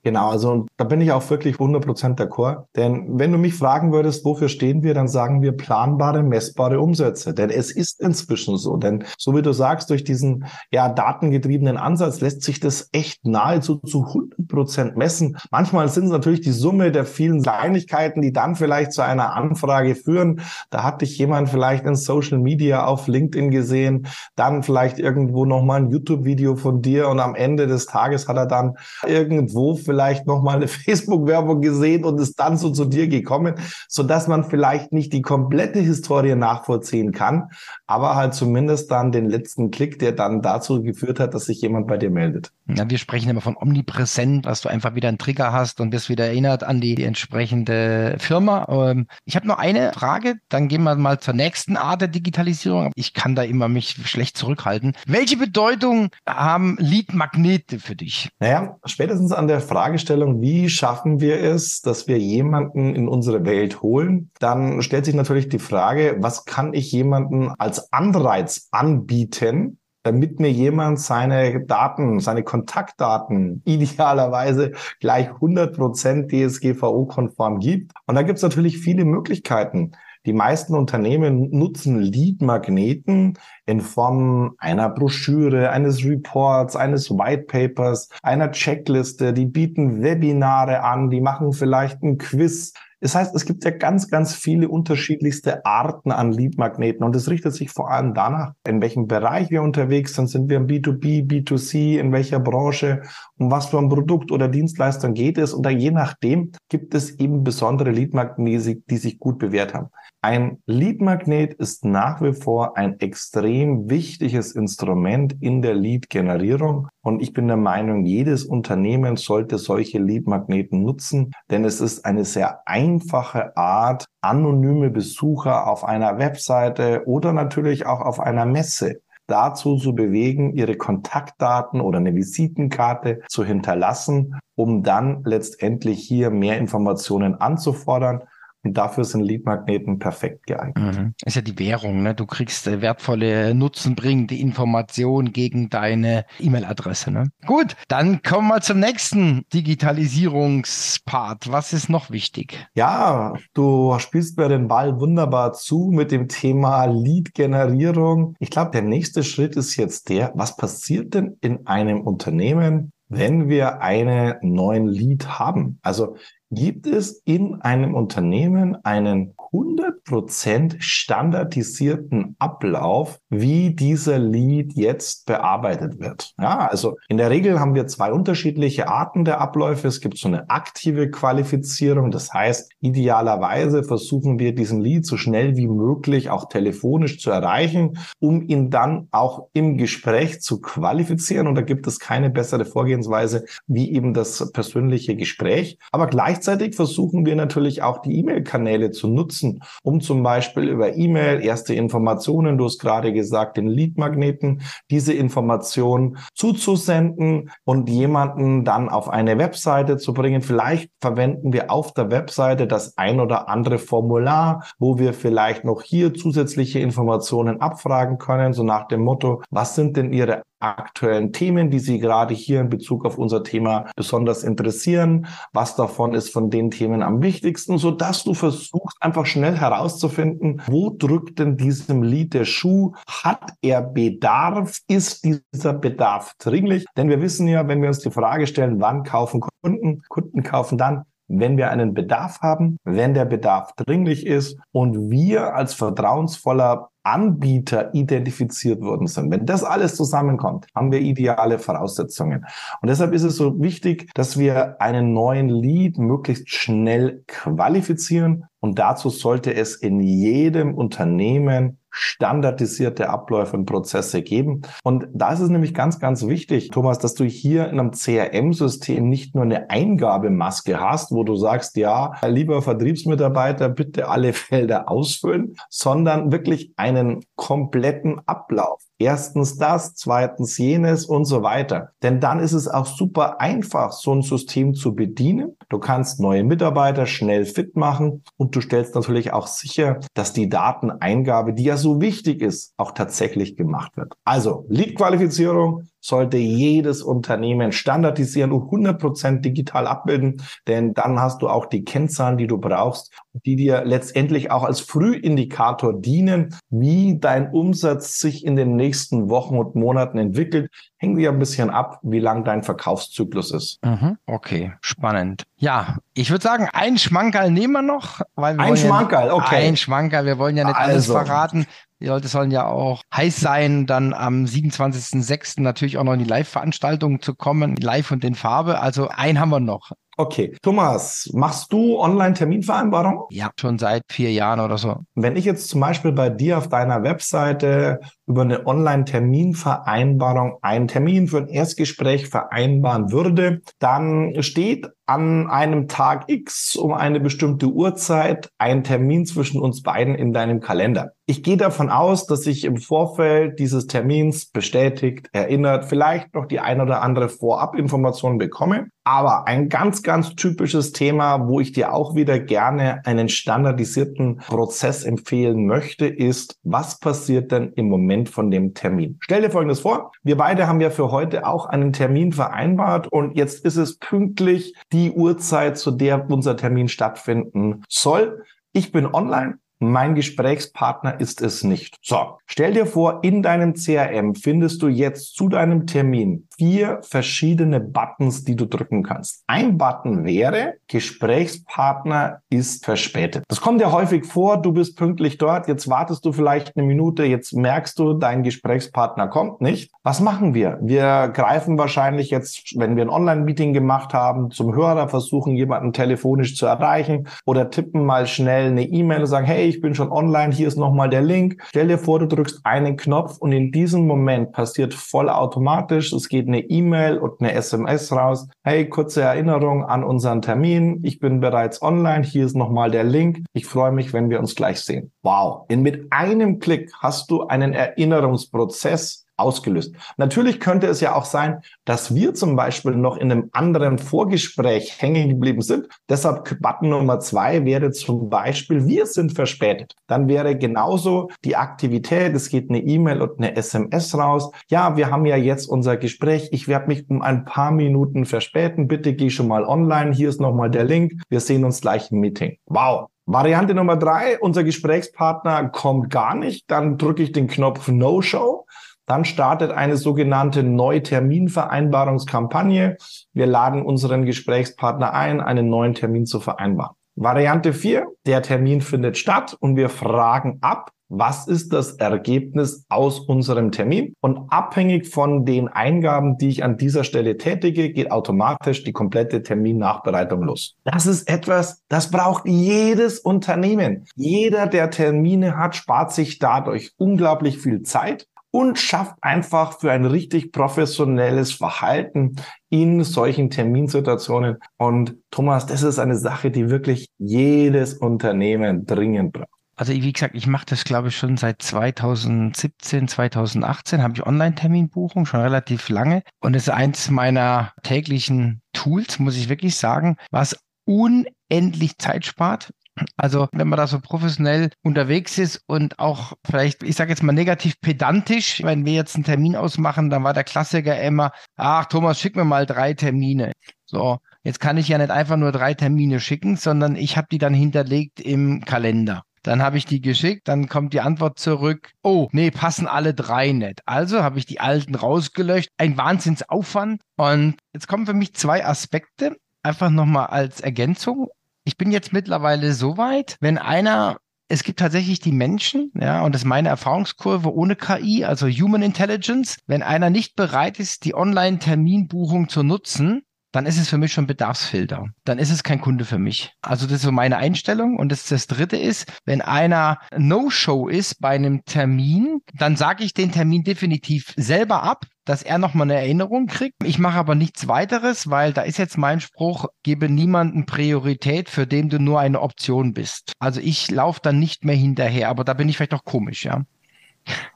Genau, 0.05 0.29
also 0.29 0.67
da 0.77 0.85
bin 0.85 1.01
ich 1.01 1.13
auch 1.13 1.29
wirklich 1.31 1.57
100% 1.57 2.17
d'accord. 2.17 2.67
Denn 2.77 3.19
wenn 3.19 3.33
du 3.33 3.39
mich 3.39 3.55
fragen 3.55 3.91
würdest, 3.91 4.23
wofür 4.27 4.51
stehen 4.51 4.83
wir, 4.83 4.93
dann 4.93 5.09
sagen 5.09 5.41
wir 5.41 5.53
planbare, 5.53 6.23
messbare 6.23 6.79
Umsätze. 6.79 7.33
Denn 7.33 7.49
es 7.49 7.75
ist 7.75 8.03
inzwischen 8.03 8.59
so. 8.59 8.77
Denn 8.77 9.05
so 9.17 9.35
wie 9.35 9.41
du 9.41 9.53
sagst, 9.53 9.89
durch 9.89 10.05
diesen 10.05 10.45
ja 10.71 10.91
datengetriebenen 10.91 11.79
Ansatz 11.79 12.21
lässt 12.21 12.43
sich 12.43 12.61
das 12.61 12.91
echt 12.93 13.25
nahezu 13.25 13.77
zu 13.77 14.05
100% 14.05 14.95
messen. 14.97 15.39
Manchmal 15.51 15.89
sind 15.89 16.05
es 16.05 16.11
natürlich 16.11 16.43
die 16.43 16.53
Summe 16.53 16.93
der 16.93 17.07
vielen 17.07 17.43
Kleinigkeiten, 17.43 18.21
die 18.21 18.35
dann 18.35 18.57
vielleicht 18.57 18.93
zu 18.93 19.01
einer 19.01 19.35
Anfrage 19.35 19.95
führen. 19.95 20.43
Da 20.69 20.83
hat 20.83 21.01
dich 21.01 21.17
jemand 21.17 21.49
vielleicht 21.49 21.87
in 21.87 21.97
Social 21.97 22.39
Media 22.39 22.85
auf 22.85 23.09
LinkedIn 23.09 23.51
gesehen, 23.51 24.07
dann 24.37 24.63
vielleicht 24.63 24.99
irgendwo 24.99 25.47
nochmal 25.47 25.81
ein 25.81 25.91
YouTube-Video 25.91 26.57
von 26.57 26.83
dir 26.83 27.09
und 27.09 27.21
am 27.21 27.35
Ende 27.35 27.67
des 27.67 27.87
Tages 27.87 28.29
hat 28.29 28.37
er 28.37 28.47
dann 28.47 28.75
irgendwo 29.07 29.77
noch 30.27 30.43
mal 30.43 30.57
eine 30.57 30.69
Facebook-Werbung 30.85 31.61
gesehen 31.61 32.05
und 32.05 32.21
ist 32.21 32.39
dann 32.39 32.57
so 32.57 32.71
zu 32.71 32.85
dir 32.85 33.09
gekommen, 33.09 33.55
so 33.89 34.03
dass 34.03 34.29
man 34.29 34.45
vielleicht 34.45 34.93
nicht 34.93 35.13
die 35.13 35.23
komplette 35.23 35.81
Historie 35.81 36.35
nachvollziehen 36.35 37.13
kann, 37.13 37.51
aber 37.87 38.17
halt 38.17 38.35
zumindest 38.35 38.91
dann 38.91 39.13
den 39.13 39.29
letzten 39.29 39.71
Klick, 39.71 39.99
der 39.99 40.13
dann 40.13 40.43
dazu 40.43 40.83
geführt 40.83 41.21
hat, 41.21 41.35
dass 41.35 41.47
sich 41.47 41.61
jemand 41.61 41.87
bei 41.87 41.99
dir 41.99 42.11
meldet. 42.11 42.53
Ja, 42.67 42.89
wir 42.89 42.99
sprechen 42.99 43.29
immer 43.29 43.43
von 43.43 43.57
omnipräsent, 43.57 44.47
dass 44.47 44.63
du 44.63 44.69
einfach 44.69 44.95
wieder 44.95 45.09
einen 45.09 45.19
Trigger 45.19 45.53
hast 45.53 45.81
und 45.81 45.91
bist 45.91 46.09
wieder 46.09 46.27
erinnert 46.27 46.65
an 46.65 46.81
die, 46.81 46.95
die 46.95 47.05
entsprechende 47.05 48.17
Firma. 48.19 48.67
Ähm, 48.71 49.07
ich 49.27 49.37
habe 49.37 49.47
noch 49.47 49.59
eine 49.59 49.93
Frage, 49.93 50.37
dann 50.49 50.69
gehen 50.69 50.83
wir 50.83 50.95
mal 50.95 51.21
zur 51.21 51.35
nächsten 51.35 51.77
Art 51.77 52.01
der 52.01 52.09
Digitalisierung. 52.09 52.93
Ich 52.97 53.13
kann 53.13 53.35
da 53.35 53.43
immer 53.43 53.69
mich 53.69 53.97
schlecht 54.07 54.39
zurückhalten. 54.39 54.95
Welche 55.07 55.37
Bedeutung 55.37 56.09
haben 56.27 56.77
Lead-Magnete 56.79 57.79
für 57.79 57.95
dich? 57.95 58.31
Naja, 58.39 58.77
spätestens 58.87 59.33
an 59.33 59.47
der 59.47 59.61
Frage, 59.61 59.84
Fragestellung, 59.85 60.41
wie 60.41 60.71
schaffen 60.71 61.21
wir 61.21 61.43
es, 61.43 61.83
dass 61.83 62.09
wir 62.09 62.19
jemanden 62.19 62.95
in 62.95 63.07
unsere 63.07 63.45
Welt 63.45 63.83
holen, 63.83 64.31
dann 64.41 64.81
stellt 64.81 65.05
sich 65.05 65.15
natürlich 65.15 65.51
die 65.51 65.59
Frage, 65.59 66.17
was 66.21 66.47
kann 66.47 66.73
ich 66.73 66.91
jemanden 66.91 67.51
als 67.59 67.93
Anreiz 67.93 68.69
anbieten, 68.71 69.79
damit 70.03 70.41
mir 70.41 70.51
jemand 70.51 71.01
seine 71.01 71.67
Daten, 71.67 72.19
seine 72.21 72.45
Kontaktdaten 72.45 73.61
idealerweise 73.67 74.73
gleich 75.01 75.29
100% 75.29 76.29
DSGVO-konform 76.31 77.59
gibt. 77.59 77.93
Und 78.07 78.15
da 78.15 78.23
gibt 78.23 78.39
es 78.39 78.43
natürlich 78.43 78.79
viele 78.79 79.05
Möglichkeiten. 79.05 79.93
Die 80.27 80.33
meisten 80.33 80.75
Unternehmen 80.75 81.51
nutzen 81.51 81.99
Lead-Magneten 81.99 83.39
in 83.67 83.81
Form 83.83 84.55
einer 84.59 84.89
Broschüre, 84.89 85.71
eines 85.71 86.03
Reports, 86.03 86.77
eines 86.77 87.11
White 87.11 87.43
Papers, 87.43 88.09
einer 88.23 88.51
Checkliste. 88.51 89.35
Die 89.35 89.45
bieten 89.45 90.03
Webinare 90.03 90.83
an, 90.83 91.11
die 91.11 91.21
machen 91.21 91.53
vielleicht 91.53 92.03
ein 92.03 92.17
Quiz. 92.17 92.73
Das 93.05 93.15
heißt, 93.15 93.35
es 93.35 93.45
gibt 93.45 93.67
ja 93.67 93.71
ganz, 93.71 94.09
ganz 94.09 94.35
viele 94.35 94.71
unterschiedlichste 94.71 95.67
Arten 95.67 96.11
an 96.11 96.33
Lead-Magneten 96.33 97.05
und 97.05 97.15
es 97.15 97.29
richtet 97.29 97.53
sich 97.53 97.71
vor 97.71 97.91
allem 97.91 98.15
danach, 98.15 98.55
in 98.67 98.81
welchem 98.81 99.09
Bereich 99.09 99.51
wir 99.51 99.61
unterwegs 99.61 100.15
sind. 100.15 100.29
Sind 100.29 100.49
wir 100.49 100.57
im 100.57 100.67
B2B, 100.67 101.27
B2C, 101.29 101.99
in 101.99 102.13
welcher 102.13 102.41
Branche, 102.41 103.03
um 103.37 103.51
was 103.51 103.67
für 103.67 103.77
ein 103.77 103.91
Produkt 103.91 104.33
oder 104.33 104.49
Dienstleistung 104.49 105.13
geht 105.13 105.37
es? 105.37 105.53
Und 105.53 105.67
da 105.67 105.69
je 105.69 105.91
nachdem 105.91 106.53
gibt 106.71 106.95
es 106.95 107.19
eben 107.19 107.45
besondere 107.45 107.91
Lead-Magnete, 107.91 108.77
die 108.89 108.97
sich 108.97 109.19
gut 109.19 109.39
bewährt 109.39 109.75
haben. 109.75 109.91
Ein 110.23 110.63
Lead-Magnet 110.65 111.53
ist 111.53 111.85
nach 111.85 112.23
wie 112.23 112.33
vor 112.33 112.79
ein 112.79 112.99
extrem 113.01 113.91
wichtiges 113.91 114.53
Instrument 114.53 115.37
in 115.41 115.61
der 115.61 115.75
Lead-Generierung. 115.75 116.89
Und 117.03 117.21
ich 117.21 117.35
bin 117.35 117.49
der 117.49 117.59
Meinung, 117.59 118.07
jedes 118.07 118.47
Unternehmen 118.47 119.19
sollte 119.19 119.59
solche 119.59 119.99
Lead-Magneten 119.99 120.83
nutzen, 120.83 121.33
denn 121.51 121.67
es 121.67 121.83
ist 121.83 122.07
eine 122.07 122.25
sehr 122.25 122.67
einfache 122.95 123.57
Art, 123.57 124.07
anonyme 124.21 124.91
Besucher 124.91 125.67
auf 125.67 125.85
einer 125.85 126.19
Webseite 126.19 127.03
oder 127.07 127.33
natürlich 127.33 127.87
auch 127.87 128.01
auf 128.01 128.21
einer 128.21 128.47
Messe 128.47 129.01
dazu 129.27 129.77
zu 129.77 129.95
bewegen, 129.95 130.55
ihre 130.55 130.77
Kontaktdaten 130.77 131.81
oder 131.81 131.99
eine 131.99 132.15
Visitenkarte 132.15 133.23
zu 133.29 133.45
hinterlassen, 133.45 134.39
um 134.55 134.83
dann 134.83 135.23
letztendlich 135.25 136.01
hier 136.07 136.31
mehr 136.31 136.59
Informationen 136.59 137.35
anzufordern 137.35 138.23
Und 138.65 138.75
dafür 138.75 139.05
sind 139.05 139.23
Lead-Magneten 139.23 139.99
perfekt 139.99 140.47
geeignet. 140.47 140.97
Mhm. 140.97 141.15
Ist 141.25 141.37
ja 141.37 141.43
die 141.43 141.59
Währung, 141.59 142.03
ne? 142.03 142.15
Du 142.15 142.25
kriegst 142.25 142.67
äh, 142.67 142.81
wertvolle, 142.81 143.55
nutzenbringende 143.55 144.35
Informationen 144.35 145.33
gegen 145.33 145.69
deine 145.69 146.25
E-Mail-Adresse, 146.41 147.11
ne? 147.11 147.31
Gut, 147.47 147.77
dann 147.89 148.23
kommen 148.23 148.49
wir 148.49 148.63
zum 148.63 148.81
nächsten 148.81 149.45
Digitalisierungspart. 149.53 151.53
Was 151.53 151.75
ist 151.75 151.91
noch 151.91 152.11
wichtig? 152.11 152.67
Ja, 152.75 153.35
du 153.53 153.97
spielst 153.99 154.39
mir 154.39 154.49
den 154.49 154.67
Ball 154.67 154.99
wunderbar 154.99 155.53
zu 155.53 155.91
mit 155.93 156.11
dem 156.11 156.29
Thema 156.29 156.87
Lead-Generierung. 156.87 158.35
Ich 158.39 158.51
glaube, 158.51 158.71
der 158.71 158.83
nächste 158.83 159.25
Schritt 159.25 159.57
ist 159.57 159.77
jetzt 159.77 160.09
der, 160.09 160.33
was 160.35 160.57
passiert 160.57 161.13
denn 161.13 161.37
in 161.43 161.67
einem 161.67 162.01
Unternehmen, 162.01 162.93
wenn 163.09 163.49
wir 163.49 163.83
einen 163.83 164.35
neuen 164.43 164.87
Lead 164.87 165.39
haben. 165.39 165.79
Also 165.83 166.17
gibt 166.55 166.87
es 166.87 167.23
in 167.25 167.61
einem 167.61 167.95
Unternehmen 167.95 168.77
einen 168.85 169.35
100% 169.55 170.77
standardisierten 170.81 172.35
Ablauf, 172.39 173.21
wie 173.31 173.75
dieser 173.75 174.19
Lead 174.19 174.73
jetzt 174.75 175.27
bearbeitet 175.27 176.01
wird. 176.01 176.33
Ja, 176.41 176.67
also 176.67 176.97
in 177.09 177.19
der 177.19 177.31
Regel 177.31 177.61
haben 177.61 177.75
wir 177.75 177.87
zwei 177.87 178.13
unterschiedliche 178.13 178.89
Arten 178.89 179.25
der 179.25 179.41
Abläufe. 179.41 179.87
Es 179.87 180.01
gibt 180.01 180.19
so 180.19 180.27
eine 180.27 180.51
aktive 180.51 181.11
Qualifizierung. 181.11 182.11
Das 182.11 182.33
heißt, 182.33 182.73
idealerweise 182.81 183.85
versuchen 183.85 184.39
wir 184.41 184.55
diesen 184.55 184.81
Lead 184.81 185.07
so 185.07 185.17
schnell 185.17 185.57
wie 185.57 185.69
möglich 185.69 186.31
auch 186.31 186.49
telefonisch 186.49 187.21
zu 187.21 187.31
erreichen, 187.31 187.99
um 188.19 188.43
ihn 188.43 188.71
dann 188.71 189.07
auch 189.13 189.49
im 189.53 189.77
Gespräch 189.77 190.41
zu 190.41 190.61
qualifizieren. 190.61 191.47
Und 191.47 191.55
da 191.55 191.63
gibt 191.63 191.87
es 191.87 192.01
keine 192.01 192.31
bessere 192.31 192.65
Vorgehensweise 192.65 193.45
wie 193.69 193.93
eben 193.93 194.15
das 194.15 194.51
persönliche 194.53 195.15
Gespräch. 195.15 195.79
Aber 195.93 196.09
gleichzeitig 196.09 196.75
versuchen 196.75 197.25
wir 197.25 197.37
natürlich 197.37 197.83
auch 197.83 198.03
die 198.03 198.19
E-Mail-Kanäle 198.19 198.91
zu 198.91 199.07
nutzen 199.07 199.44
nutzen, 199.45 199.61
um 199.83 200.01
zum 200.01 200.23
Beispiel 200.23 200.65
über 200.65 200.97
E-Mail 200.97 201.45
erste 201.45 201.75
Informationen, 201.75 202.59
du 202.59 202.65
hast 202.65 202.79
gerade 202.79 203.13
gesagt, 203.13 203.57
den 203.57 203.67
Lead-Magneten, 203.67 204.63
diese 204.91 205.13
Informationen 205.13 206.19
zuzusenden 206.35 207.51
und 207.65 207.89
jemanden 207.89 208.65
dann 208.65 208.89
auf 208.89 209.09
eine 209.09 209.39
Webseite 209.39 209.97
zu 209.97 210.15
bringen. 210.15 210.43
Vielleicht 210.43 210.91
verwenden 211.01 211.53
wir 211.53 211.71
auf 211.71 211.93
der 211.93 212.11
Webseite 212.11 212.67
das 212.67 212.97
ein 212.97 213.21
oder 213.21 213.49
andere 213.49 213.79
Formular, 213.79 214.65
wo 214.79 214.99
wir 214.99 215.13
vielleicht 215.13 215.65
noch 215.65 215.83
hier 215.83 216.15
zusätzliche 216.15 216.81
Informationen 216.81 217.61
abfragen 217.61 218.19
können, 218.19 218.53
so 218.53 218.63
nach 218.63 218.89
dem 218.89 219.03
Motto, 219.03 219.43
was 219.51 219.75
sind 219.75 219.97
denn 219.97 220.13
Ihre 220.13 220.43
aktuellen 220.65 221.33
Themen, 221.33 221.71
die 221.71 221.79
Sie 221.79 221.99
gerade 221.99 222.35
hier 222.35 222.61
in 222.61 222.69
Bezug 222.69 223.05
auf 223.05 223.19
unser 223.19 223.43
Thema 223.43 223.87
besonders 223.97 224.43
interessieren. 224.43 225.27
Was 225.53 225.77
davon 225.77 226.15
ist 226.15 226.33
von 226.33 226.51
den 226.51 226.71
Themen 226.71 227.03
am 227.03 227.23
wichtigsten, 227.23 227.79
so 227.79 227.91
dass 227.91 228.25
du 228.25 228.35
versuchst 228.35 228.97
einfach 229.01 229.27
schnell 229.27 229.57
herauszufinden, 229.57 230.63
wo 230.67 230.91
drückt 230.91 231.39
denn 231.39 231.57
diesem 231.57 232.03
Lied 232.03 232.35
der 232.35 232.45
Schuh? 232.45 232.93
Hat 233.09 233.53
er 233.63 233.83
Bedarf? 233.83 234.81
Ist 234.89 235.25
dieser 235.25 235.75
Bedarf 235.75 236.35
dringlich? 236.39 236.87
Denn 236.97 237.09
wir 237.09 237.21
wissen 237.21 237.47
ja, 237.47 237.69
wenn 237.69 237.83
wir 237.83 237.89
uns 237.89 238.01
die 238.01 238.11
Frage 238.11 238.47
stellen, 238.47 238.81
wann 238.81 239.03
kaufen 239.03 239.43
Kunden? 239.63 240.03
Kunden 240.09 240.43
kaufen 240.43 240.79
dann, 240.79 241.05
wenn 241.29 241.57
wir 241.57 241.71
einen 241.71 241.95
Bedarf 241.95 242.41
haben, 242.41 242.79
wenn 242.85 243.15
der 243.15 243.25
Bedarf 243.25 243.73
dringlich 243.77 244.27
ist 244.27 244.59
und 244.73 245.11
wir 245.11 245.55
als 245.55 245.75
vertrauensvoller 245.75 246.91
Anbieter 247.05 247.95
identifiziert 247.95 248.81
worden 248.81 249.07
sind. 249.07 249.31
Wenn 249.31 249.47
das 249.47 249.63
alles 249.63 249.95
zusammenkommt, 249.95 250.67
haben 250.75 250.91
wir 250.91 251.01
ideale 251.01 251.59
Voraussetzungen. 251.59 252.47
Und 252.81 252.89
deshalb 252.89 253.13
ist 253.13 253.23
es 253.23 253.37
so 253.37 253.61
wichtig, 253.61 254.11
dass 254.15 254.39
wir 254.39 254.81
einen 254.81 255.13
neuen 255.13 255.49
Lead 255.49 255.99
möglichst 255.99 256.51
schnell 256.51 257.23
qualifizieren. 257.27 258.45
Und 258.61 258.79
dazu 258.79 259.11
sollte 259.11 259.55
es 259.55 259.77
in 259.77 260.01
jedem 260.01 260.75
Unternehmen 260.75 261.79
standardisierte 261.95 263.09
Abläufe 263.09 263.57
und 263.57 263.67
Prozesse 263.67 264.23
geben. 264.23 264.63
Und 264.83 265.07
da 265.15 265.33
ist 265.33 265.41
es 265.41 265.49
nämlich 265.49 265.75
ganz, 265.75 266.01
ganz 266.01 266.27
wichtig, 266.27 266.71
Thomas, 266.71 266.99
dass 266.99 267.15
du 267.15 267.25
hier 267.25 267.69
in 267.69 267.79
einem 267.79 267.93
CRM-System 267.93 269.09
nicht 269.09 269.35
nur 269.35 269.45
eine 269.45 269.71
Eingabemaske 269.71 270.81
hast, 270.81 271.13
wo 271.13 271.23
du 271.23 271.37
sagst, 271.37 271.77
ja, 271.77 272.15
lieber 272.27 272.63
Vertriebsmitarbeiter, 272.63 273.69
bitte 273.69 274.09
alle 274.09 274.33
Felder 274.35 274.91
ausfüllen, 274.91 275.55
sondern 275.71 276.33
wirklich 276.33 276.73
einen 276.77 277.25
kompletten 277.37 278.21
Ablauf. 278.27 278.83
Erstens 278.99 279.57
das, 279.57 279.95
zweitens 279.95 280.57
jenes 280.59 281.07
und 281.07 281.25
so 281.25 281.43
weiter. 281.43 281.91
Denn 282.03 282.21
dann 282.21 282.39
ist 282.39 282.53
es 282.53 282.69
auch 282.69 282.87
super 282.87 283.41
einfach, 283.41 283.93
so 283.93 284.15
ein 284.15 284.23
System 284.23 284.75
zu 284.75 284.95
bedienen. 284.95 285.57
Du 285.69 285.79
kannst 285.79 286.21
neue 286.21 286.45
Mitarbeiter 286.45 287.07
schnell 287.07 287.45
fit 287.45 287.77
machen 287.77 288.23
und 288.37 288.55
du 288.55 288.61
stellst 288.61 288.95
natürlich 288.95 289.33
auch 289.33 289.49
sicher, 289.49 290.01
dass 290.15 290.33
die 290.33 290.49
Dateneingabe, 290.49 291.55
die 291.55 291.65
ja 291.65 291.77
so 291.77 292.01
wichtig 292.01 292.41
ist, 292.41 292.73
auch 292.77 292.93
tatsächlich 292.93 293.57
gemacht 293.57 293.97
wird. 293.97 294.15
Also 294.25 294.65
Lead-Qualifizierung, 294.69 295.83
sollte 296.05 296.37
jedes 296.37 297.03
Unternehmen 297.03 297.73
standardisieren 297.73 298.53
und 298.53 298.71
100% 298.71 299.41
digital 299.41 299.87
abbilden, 299.87 300.43
denn 300.67 300.93
dann 300.93 301.19
hast 301.19 301.41
du 301.41 301.49
auch 301.49 301.65
die 301.65 301.83
Kennzahlen, 301.83 302.37
die 302.37 302.47
du 302.47 302.59
brauchst, 302.59 303.11
die 303.45 303.57
dir 303.57 303.85
letztendlich 303.85 304.51
auch 304.51 304.65
als 304.65 304.81
Frühindikator 304.81 306.01
dienen, 306.01 306.55
wie 306.71 307.19
dein 307.19 307.51
Umsatz 307.51 308.21
sich 308.21 308.45
in 308.45 308.57
den 308.57 308.77
nächsten 308.77 309.29
Wochen 309.29 309.59
und 309.59 309.75
Monaten 309.75 310.19
entwickelt. 310.19 310.71
Hängt 310.97 311.19
dir 311.19 311.31
ein 311.31 311.39
bisschen 311.39 311.71
ab, 311.71 311.99
wie 312.03 312.21
lang 312.21 312.45
dein 312.45 312.63
Verkaufszyklus 312.63 313.51
ist. 313.51 313.85
Mhm, 313.85 314.17
okay, 314.27 314.73
spannend. 314.81 315.45
Ja, 315.57 315.99
ich 316.15 316.31
würde 316.31 316.43
sagen, 316.43 316.69
ein 316.73 316.99
Schmankerl 316.99 317.51
nehmen 317.51 317.73
wir 317.73 317.83
noch. 317.83 318.21
Weil 318.35 318.57
wir 318.57 318.65
ein 318.65 318.77
Schmankerl, 318.77 319.29
ja, 319.29 319.35
okay. 319.35 319.67
Ein 319.67 319.77
Schmankerl, 319.77 320.27
wir 320.27 320.39
wollen 320.39 320.57
ja 320.57 320.65
nicht 320.65 320.77
also. 320.77 320.91
alles 320.91 321.07
verraten. 321.07 321.67
Die 322.01 322.07
Leute 322.07 322.29
sollen 322.29 322.51
ja 322.51 322.67
auch 322.67 323.03
heiß 323.15 323.41
sein, 323.41 323.87
dann 323.87 324.13
am 324.13 324.45
27.06. 324.45 325.63
natürlich 325.63 325.97
auch 325.97 326.05
noch 326.05 326.13
in 326.13 326.19
die 326.19 326.27
Live-Veranstaltung 326.27 327.23
zu 327.23 327.35
kommen, 327.35 327.77
live 327.77 328.11
und 328.11 328.25
in 328.25 328.35
Farbe. 328.35 328.81
Also 328.81 329.09
einen 329.09 329.41
haben 329.41 329.49
wir 329.49 329.61
noch. 329.61 329.93
Okay. 330.17 330.57
Thomas, 330.63 331.29
machst 331.33 331.73
du 331.73 331.99
Online-Terminvereinbarung? 331.99 333.25
Ja, 333.31 333.51
schon 333.59 333.79
seit 333.79 334.03
vier 334.11 334.33
Jahren 334.33 334.61
oder 334.61 334.79
so. 334.79 334.99
Wenn 335.15 335.37
ich 335.37 335.45
jetzt 335.45 335.69
zum 335.69 335.81
Beispiel 335.81 336.13
bei 336.13 336.31
dir 336.31 336.59
auf 336.59 336.69
deiner 336.69 337.03
Webseite 337.03 338.01
über 338.27 338.43
eine 338.43 338.67
Online-Terminvereinbarung 338.67 340.59
einen 340.63 340.89
Termin 340.89 341.29
für 341.29 341.39
ein 341.39 341.49
Erstgespräch 341.49 342.29
vereinbaren 342.29 343.13
würde, 343.13 343.61
dann 343.79 344.43
steht 344.43 344.89
an 345.07 345.51
einem 345.51 345.89
Tag 345.89 346.25
X 346.29 346.77
um 346.77 346.95
eine 346.95 347.21
bestimmte 347.21 347.67
Uhrzeit 347.67 348.49
ein 348.59 348.85
Termin 348.85 349.27
zwischen 349.27 349.61
uns 349.61 349.83
beiden 349.83 350.15
in 350.15 350.33
deinem 350.33 350.61
Kalender. 350.61 351.13
Ich 351.27 351.43
gehe 351.43 351.57
davon 351.57 351.91
aus, 351.91 352.27
dass 352.27 352.47
ich 352.47 352.65
im 352.65 352.77
Vorfeld 352.77 353.59
dieses 353.59 353.87
Termins 353.87 354.47
bestätigt, 354.47 355.29
erinnert, 355.33 355.87
vielleicht 355.87 356.35
noch 356.35 356.47
die 356.47 356.61
ein 356.61 356.81
oder 356.81 357.03
andere 357.03 357.29
Vorabinformation 357.29 358.39
bekomme. 358.39 358.89
Aber 359.05 359.47
ein 359.47 359.69
ganz, 359.69 360.03
ganz 360.03 360.35
typisches 360.35 360.93
Thema, 360.93 361.47
wo 361.49 361.61
ich 361.61 361.73
dir 361.73 361.93
auch 361.93 362.15
wieder 362.15 362.39
gerne 362.39 363.05
einen 363.05 363.29
standardisierten 363.29 364.37
Prozess 364.37 365.05
empfehlen 365.05 365.67
möchte, 365.67 366.07
ist, 366.07 366.57
was 366.63 366.99
passiert 366.99 367.53
denn 367.53 367.73
im 367.75 367.89
Moment 367.89 368.14
von 368.25 368.51
dem 368.51 368.75
Termin? 368.75 369.19
Stell 369.21 369.43
dir 369.43 369.51
Folgendes 369.51 369.81
vor. 369.81 370.13
Wir 370.23 370.37
beide 370.37 370.67
haben 370.67 370.81
ja 370.81 370.91
für 370.91 371.11
heute 371.11 371.47
auch 371.47 371.67
einen 371.67 371.93
Termin 371.93 372.33
vereinbart 372.33 373.09
und 373.09 373.37
jetzt 373.37 373.65
ist 373.65 373.77
es 373.77 373.99
pünktlich 373.99 374.75
die 374.93 375.11
Uhrzeit, 375.11 375.77
zu 375.77 375.91
der 375.91 376.31
unser 376.31 376.57
Termin 376.57 376.89
stattfinden 376.89 377.83
soll. 377.89 378.45
Ich 378.73 378.93
bin 378.93 379.07
online, 379.07 379.59
mein 379.79 380.15
Gesprächspartner 380.15 381.21
ist 381.21 381.43
es 381.43 381.65
nicht. 381.65 381.97
So, 382.03 382.39
stell 382.47 382.73
dir 382.73 382.87
vor, 382.87 383.21
in 383.23 383.43
deinem 383.43 383.75
CRM 383.75 384.35
findest 384.35 384.83
du 384.83 384.89
jetzt 384.89 385.35
zu 385.35 385.49
deinem 385.49 385.87
Termin 385.87 386.49
vier 386.57 387.01
verschiedene 387.03 387.81
Buttons, 387.81 388.45
die 388.45 388.57
du 388.57 388.67
drücken 388.67 389.03
kannst. 389.03 389.43
Ein 389.47 389.77
Button 389.77 390.25
wäre, 390.25 390.75
Gesprächspartner 390.89 392.41
ist 392.51 392.85
verspätet. 392.85 393.45
Das 393.49 393.61
kommt 393.61 393.81
ja 393.81 393.93
häufig 393.93 394.25
vor, 394.25 394.61
du 394.61 394.73
bist 394.73 394.97
pünktlich 394.97 395.39
dort, 395.39 395.69
jetzt 395.69 395.89
wartest 395.89 396.25
du 396.25 396.33
vielleicht 396.33 396.77
eine 396.77 396.87
Minute, 396.87 397.25
jetzt 397.25 397.53
merkst 397.53 397.99
du, 397.99 398.15
dein 398.15 398.43
Gesprächspartner 398.43 399.29
kommt 399.29 399.61
nicht. 399.61 399.91
Was 400.03 400.21
machen 400.21 400.55
wir? 400.55 400.79
Wir 400.83 401.29
greifen 401.29 401.79
wahrscheinlich 401.79 402.31
jetzt, 402.31 402.79
wenn 402.79 402.97
wir 402.97 403.05
ein 403.05 403.11
Online-Meeting 403.11 403.73
gemacht 403.73 404.15
haben, 404.15 404.51
zum 404.51 404.75
Hörer, 404.75 405.09
versuchen 405.09 405.57
jemanden 405.57 405.93
telefonisch 405.93 406.57
zu 406.57 406.67
erreichen 406.67 407.29
oder 407.45 407.71
tippen 407.71 408.05
mal 408.05 408.27
schnell 408.27 408.67
eine 408.67 408.85
E-Mail 408.85 409.21
und 409.21 409.27
sagen, 409.27 409.47
hey, 409.47 409.64
ich 409.69 409.81
bin 409.81 409.97
schon 409.97 410.13
online, 410.13 410.53
hier 410.53 410.69
ist 410.69 410.79
nochmal 410.79 411.11
der 411.11 411.23
Link. 411.23 411.61
Stell 411.69 411.89
dir 411.89 411.99
vor, 411.99 412.21
du 412.21 412.27
drückst 412.27 412.61
einen 412.65 412.97
Knopf 412.97 413.39
und 413.39 413.51
in 413.53 413.73
diesem 413.73 414.07
Moment 414.07 414.53
passiert 414.53 414.95
vollautomatisch, 414.95 416.13
es 416.13 416.29
geht 416.29 416.45
geht 416.45 416.49
eine 416.49 416.69
E-Mail 416.69 417.19
und 417.19 417.41
eine 417.41 417.53
SMS 417.53 418.13
raus. 418.13 418.49
Hey, 418.63 418.89
kurze 418.89 419.23
Erinnerung 419.23 419.85
an 419.85 420.05
unseren 420.05 420.43
Termin. 420.43 421.01
Ich 421.03 421.19
bin 421.19 421.41
bereits 421.41 421.81
online. 421.81 422.25
Hier 422.25 422.45
ist 422.45 422.57
nochmal 422.57 422.91
der 422.91 423.05
Link. 423.05 423.45
Ich 423.53 423.67
freue 423.67 423.93
mich, 423.93 424.13
wenn 424.13 424.31
wir 424.31 424.41
uns 424.41 424.55
gleich 424.55 424.81
sehen. 424.81 425.13
Wow. 425.23 425.67
Und 425.71 425.83
mit 425.83 426.13
einem 426.13 426.59
Klick 426.59 426.93
hast 426.99 427.31
du 427.31 427.47
einen 427.47 427.73
Erinnerungsprozess 427.73 429.24
ausgelöst. 429.37 429.95
Natürlich 430.17 430.61
könnte 430.61 430.87
es 430.87 431.01
ja 431.01 431.15
auch 431.15 431.25
sein, 431.25 431.61
dass 431.85 432.15
wir 432.15 432.35
zum 432.35 432.57
Beispiel 432.57 432.93
noch 432.93 433.17
in 433.17 433.33
einem 433.33 433.51
anderen 433.53 433.99
Vorgespräch 433.99 435.01
hängen 435.01 435.29
geblieben 435.29 435.63
sind. 435.63 435.89
Deshalb 436.09 436.61
Button 436.61 436.91
Nummer 436.91 437.21
zwei 437.21 437.65
wäre 437.65 437.91
zum 437.91 438.29
Beispiel, 438.29 438.87
wir 438.87 439.07
sind 439.07 439.33
verspätet. 439.33 439.95
Dann 440.07 440.29
wäre 440.29 440.57
genauso 440.57 441.31
die 441.45 441.57
Aktivität, 441.57 442.35
es 442.35 442.49
geht 442.49 442.71
eine 442.71 442.81
E-Mail 442.81 443.23
und 443.23 443.39
eine 443.39 443.57
SMS 443.57 444.17
raus. 444.17 444.51
Ja, 444.69 444.97
wir 444.97 445.11
haben 445.11 445.27
ja 445.27 445.37
jetzt 445.37 445.67
unser 445.67 445.97
Gespräch. 445.97 446.49
Ich 446.53 446.69
werde 446.69 446.89
mich 446.89 447.09
um 447.09 447.23
ein 447.23 447.45
paar 447.45 447.71
Minuten 447.71 448.25
verspäten. 448.27 448.89
Bitte 448.89 449.15
geh 449.15 449.31
schon 449.31 449.49
mal 449.49 449.65
online. 449.65 450.13
Hier 450.13 450.29
ist 450.29 450.41
nochmal 450.41 450.71
der 450.71 450.85
Link. 450.85 451.13
Wir 451.29 451.41
sehen 451.41 451.65
uns 451.65 451.81
gleich 451.81 452.11
im 452.11 452.21
Meeting. 452.21 452.59
Wow. 452.67 453.09
Variante 453.27 453.75
Nummer 453.75 453.97
drei, 453.97 454.39
unser 454.39 454.65
Gesprächspartner 454.65 455.71
kommt 455.71 456.11
gar 456.11 456.35
nicht. 456.35 456.71
Dann 456.71 456.99
drücke 456.99 457.23
ich 457.23 457.33
den 457.33 457.47
Knopf 457.47 457.89
No-Show. 457.89 458.67
Dann 459.07 459.25
startet 459.25 459.71
eine 459.71 459.97
sogenannte 459.97 460.63
Neuterminvereinbarungskampagne. 460.63 462.97
Wir 463.33 463.47
laden 463.47 463.83
unseren 463.83 464.25
Gesprächspartner 464.25 465.13
ein, 465.13 465.41
einen 465.41 465.69
neuen 465.69 465.95
Termin 465.95 466.27
zu 466.27 466.41
vereinbaren. 466.41 466.95
Variante 467.17 467.73
4, 467.73 468.09
der 468.27 468.43
Termin 468.43 468.81
findet 468.81 469.17
statt 469.17 469.57
und 469.61 469.77
wir 469.77 469.89
fragen 469.89 470.59
ab, 470.63 470.91
was 471.09 471.47
ist 471.47 471.73
das 471.73 471.93
Ergebnis 471.93 472.87
aus 472.89 473.21
unserem 473.21 473.71
Termin? 473.71 474.15
Und 474.21 474.51
abhängig 474.51 475.07
von 475.07 475.45
den 475.45 475.69
Eingaben, 475.69 476.39
die 476.39 476.49
ich 476.49 476.65
an 476.65 476.77
dieser 476.77 477.05
Stelle 477.05 477.37
tätige, 477.37 477.93
geht 477.93 478.11
automatisch 478.11 478.83
die 478.85 478.93
komplette 478.93 479.43
Terminnachbereitung 479.43 480.43
los. 480.43 480.75
Das 480.83 481.07
ist 481.07 481.29
etwas, 481.29 481.83
das 481.89 482.11
braucht 482.11 482.47
jedes 482.47 483.21
Unternehmen. 483.21 484.07
Jeder, 484.17 484.67
der 484.67 484.91
Termine 484.91 485.57
hat, 485.57 485.77
spart 485.77 486.11
sich 486.11 486.39
dadurch 486.39 486.93
unglaublich 486.97 487.59
viel 487.59 487.83
Zeit 487.83 488.27
und 488.55 488.79
schafft 488.79 489.17
einfach 489.21 489.81
für 489.81 489.91
ein 489.91 490.05
richtig 490.05 490.53
professionelles 490.53 491.53
Verhalten 491.53 492.37
in 492.71 493.03
solchen 493.03 493.51
Terminsituationen. 493.51 494.59
Und 494.77 495.17
Thomas, 495.33 495.67
das 495.67 495.83
ist 495.83 495.99
eine 495.99 496.17
Sache, 496.17 496.53
die 496.53 496.71
wirklich 496.71 497.09
jedes 497.19 497.95
Unternehmen 497.95 498.87
dringend 498.87 499.33
braucht. 499.33 499.49
Also 499.75 499.93
wie 499.93 500.13
gesagt, 500.13 500.37
ich 500.37 500.47
mache 500.47 500.67
das 500.69 500.85
glaube 500.85 501.09
ich 501.09 501.17
schon 501.17 501.37
seit 501.37 501.63
2017, 501.63 503.09
2018 503.09 504.01
habe 504.05 504.15
ich 504.15 504.25
Online-Terminbuchung 504.25 505.27
schon 505.27 505.41
relativ 505.41 505.89
lange 505.89 506.23
und 506.39 506.55
es 506.55 506.69
ist 506.69 506.75
eins 506.75 507.11
meiner 507.11 507.73
täglichen 507.83 508.63
Tools, 508.73 509.19
muss 509.19 509.37
ich 509.37 509.49
wirklich 509.49 509.75
sagen, 509.75 510.17
was 510.31 510.57
unendlich 510.85 511.99
Zeit 511.99 512.25
spart. 512.25 512.73
Also 513.17 513.49
wenn 513.53 513.69
man 513.69 513.77
da 513.77 513.87
so 513.87 513.99
professionell 514.01 514.71
unterwegs 514.83 515.39
ist 515.39 515.63
und 515.67 515.99
auch 515.99 516.35
vielleicht, 516.45 516.83
ich 516.83 516.97
sage 516.97 517.11
jetzt 517.11 517.23
mal 517.23 517.33
negativ 517.33 517.81
pedantisch, 517.81 518.63
wenn 518.63 518.85
wir 518.85 518.93
jetzt 518.93 519.17
einen 519.17 519.25
Termin 519.25 519.57
ausmachen, 519.57 520.11
dann 520.11 520.25
war 520.25 520.33
der 520.33 520.45
Klassiker 520.45 521.01
immer, 521.01 521.33
ach 521.57 521.87
Thomas, 521.87 522.21
schick 522.21 522.37
mir 522.37 522.45
mal 522.45 522.67
drei 522.67 522.95
Termine. 522.95 523.53
So, 523.85 524.19
jetzt 524.43 524.61
kann 524.61 524.77
ich 524.77 524.89
ja 524.89 524.99
nicht 524.99 525.11
einfach 525.11 525.37
nur 525.37 525.53
drei 525.53 525.75
Termine 525.75 526.21
schicken, 526.21 526.57
sondern 526.57 526.97
ich 526.97 527.17
habe 527.17 527.29
die 527.31 527.39
dann 527.39 527.55
hinterlegt 527.55 528.21
im 528.21 528.65
Kalender. 528.65 529.23
Dann 529.43 529.61
habe 529.61 529.77
ich 529.77 529.85
die 529.85 530.01
geschickt, 530.01 530.49
dann 530.49 530.69
kommt 530.69 530.95
die 530.95 531.03
Antwort 531.03 531.39
zurück, 531.39 531.93
oh, 532.03 532.29
nee, 532.33 532.51
passen 532.51 532.87
alle 532.87 533.13
drei 533.13 533.53
nicht. 533.53 533.83
Also 533.85 534.23
habe 534.23 534.39
ich 534.39 534.47
die 534.47 534.59
alten 534.59 534.95
rausgelöscht. 534.95 535.69
Ein 535.77 535.99
Wahnsinnsaufwand. 535.99 537.03
Und 537.17 537.57
jetzt 537.75 537.87
kommen 537.87 538.07
für 538.07 538.15
mich 538.15 538.35
zwei 538.35 538.65
Aspekte, 538.65 539.37
einfach 539.63 539.91
nochmal 539.91 540.29
als 540.29 540.61
Ergänzung 540.61 541.29
ich 541.65 541.77
bin 541.77 541.91
jetzt 541.91 542.13
mittlerweile 542.13 542.73
so 542.73 542.97
weit, 542.97 543.37
wenn 543.41 543.59
einer 543.59 544.19
es 544.49 544.63
gibt 544.63 544.79
tatsächlich 544.79 545.21
die 545.21 545.33
Menschen, 545.33 545.91
ja, 545.99 546.23
und 546.23 546.35
das 546.35 546.43
ist 546.43 546.47
meine 546.47 546.69
Erfahrungskurve 546.69 547.53
ohne 547.53 547.77
KI, 547.77 548.25
also 548.25 548.47
Human 548.47 548.83
Intelligence. 548.83 549.57
Wenn 549.67 549.83
einer 549.83 550.11
nicht 550.11 550.37
bereit 550.37 550.79
ist, 550.79 551.07
die 551.07 551.15
Online-Terminbuchung 551.15 552.51
zu 552.51 552.63
nutzen, 552.63 553.23
dann 553.55 553.67
ist 553.67 553.79
es 553.79 553.89
für 553.89 553.99
mich 553.99 554.13
schon 554.13 554.27
Bedarfsfilter. 554.27 555.07
Dann 555.25 555.39
ist 555.39 555.51
es 555.51 555.63
kein 555.63 555.81
Kunde 555.81 556.05
für 556.05 556.19
mich. 556.19 556.53
Also 556.61 556.87
das 556.87 556.97
ist 556.97 557.03
so 557.03 557.13
meine 557.13 557.37
Einstellung. 557.37 557.97
Und 557.97 558.11
das, 558.11 558.27
das 558.27 558.49
Dritte 558.49 558.77
ist, 558.77 559.13
wenn 559.27 559.41
einer 559.41 559.99
No-Show 560.17 560.89
ist 560.89 561.21
bei 561.21 561.31
einem 561.31 561.65
Termin, 561.65 562.41
dann 562.59 562.75
sage 562.75 563.05
ich 563.05 563.15
den 563.15 563.31
Termin 563.31 563.63
definitiv 563.63 564.35
selber 564.37 564.83
ab, 564.83 565.07
dass 565.25 565.45
er 565.45 565.59
nochmal 565.59 565.89
eine 565.89 566.01
Erinnerung 566.01 566.47
kriegt. 566.47 566.75
Ich 566.83 566.99
mache 566.99 567.17
aber 567.17 567.37
nichts 567.37 567.69
weiteres, 567.69 568.29
weil 568.29 568.53
da 568.53 568.63
ist 568.63 568.79
jetzt 568.79 568.99
mein 568.99 569.21
Spruch, 569.21 569.67
gebe 569.85 570.09
niemanden 570.09 570.67
Priorität, 570.67 571.49
für 571.49 571.67
den 571.67 571.89
du 571.89 572.01
nur 572.01 572.19
eine 572.19 572.41
Option 572.41 572.93
bist. 572.93 573.33
Also 573.39 573.61
ich 573.61 573.89
laufe 573.89 574.19
dann 574.21 574.41
nicht 574.41 574.65
mehr 574.65 574.77
hinterher, 574.77 575.29
aber 575.29 575.45
da 575.45 575.55
bin 575.55 575.69
ich 575.69 575.77
vielleicht 575.77 575.95
auch 575.95 576.05
komisch, 576.05 576.45
ja. 576.45 576.65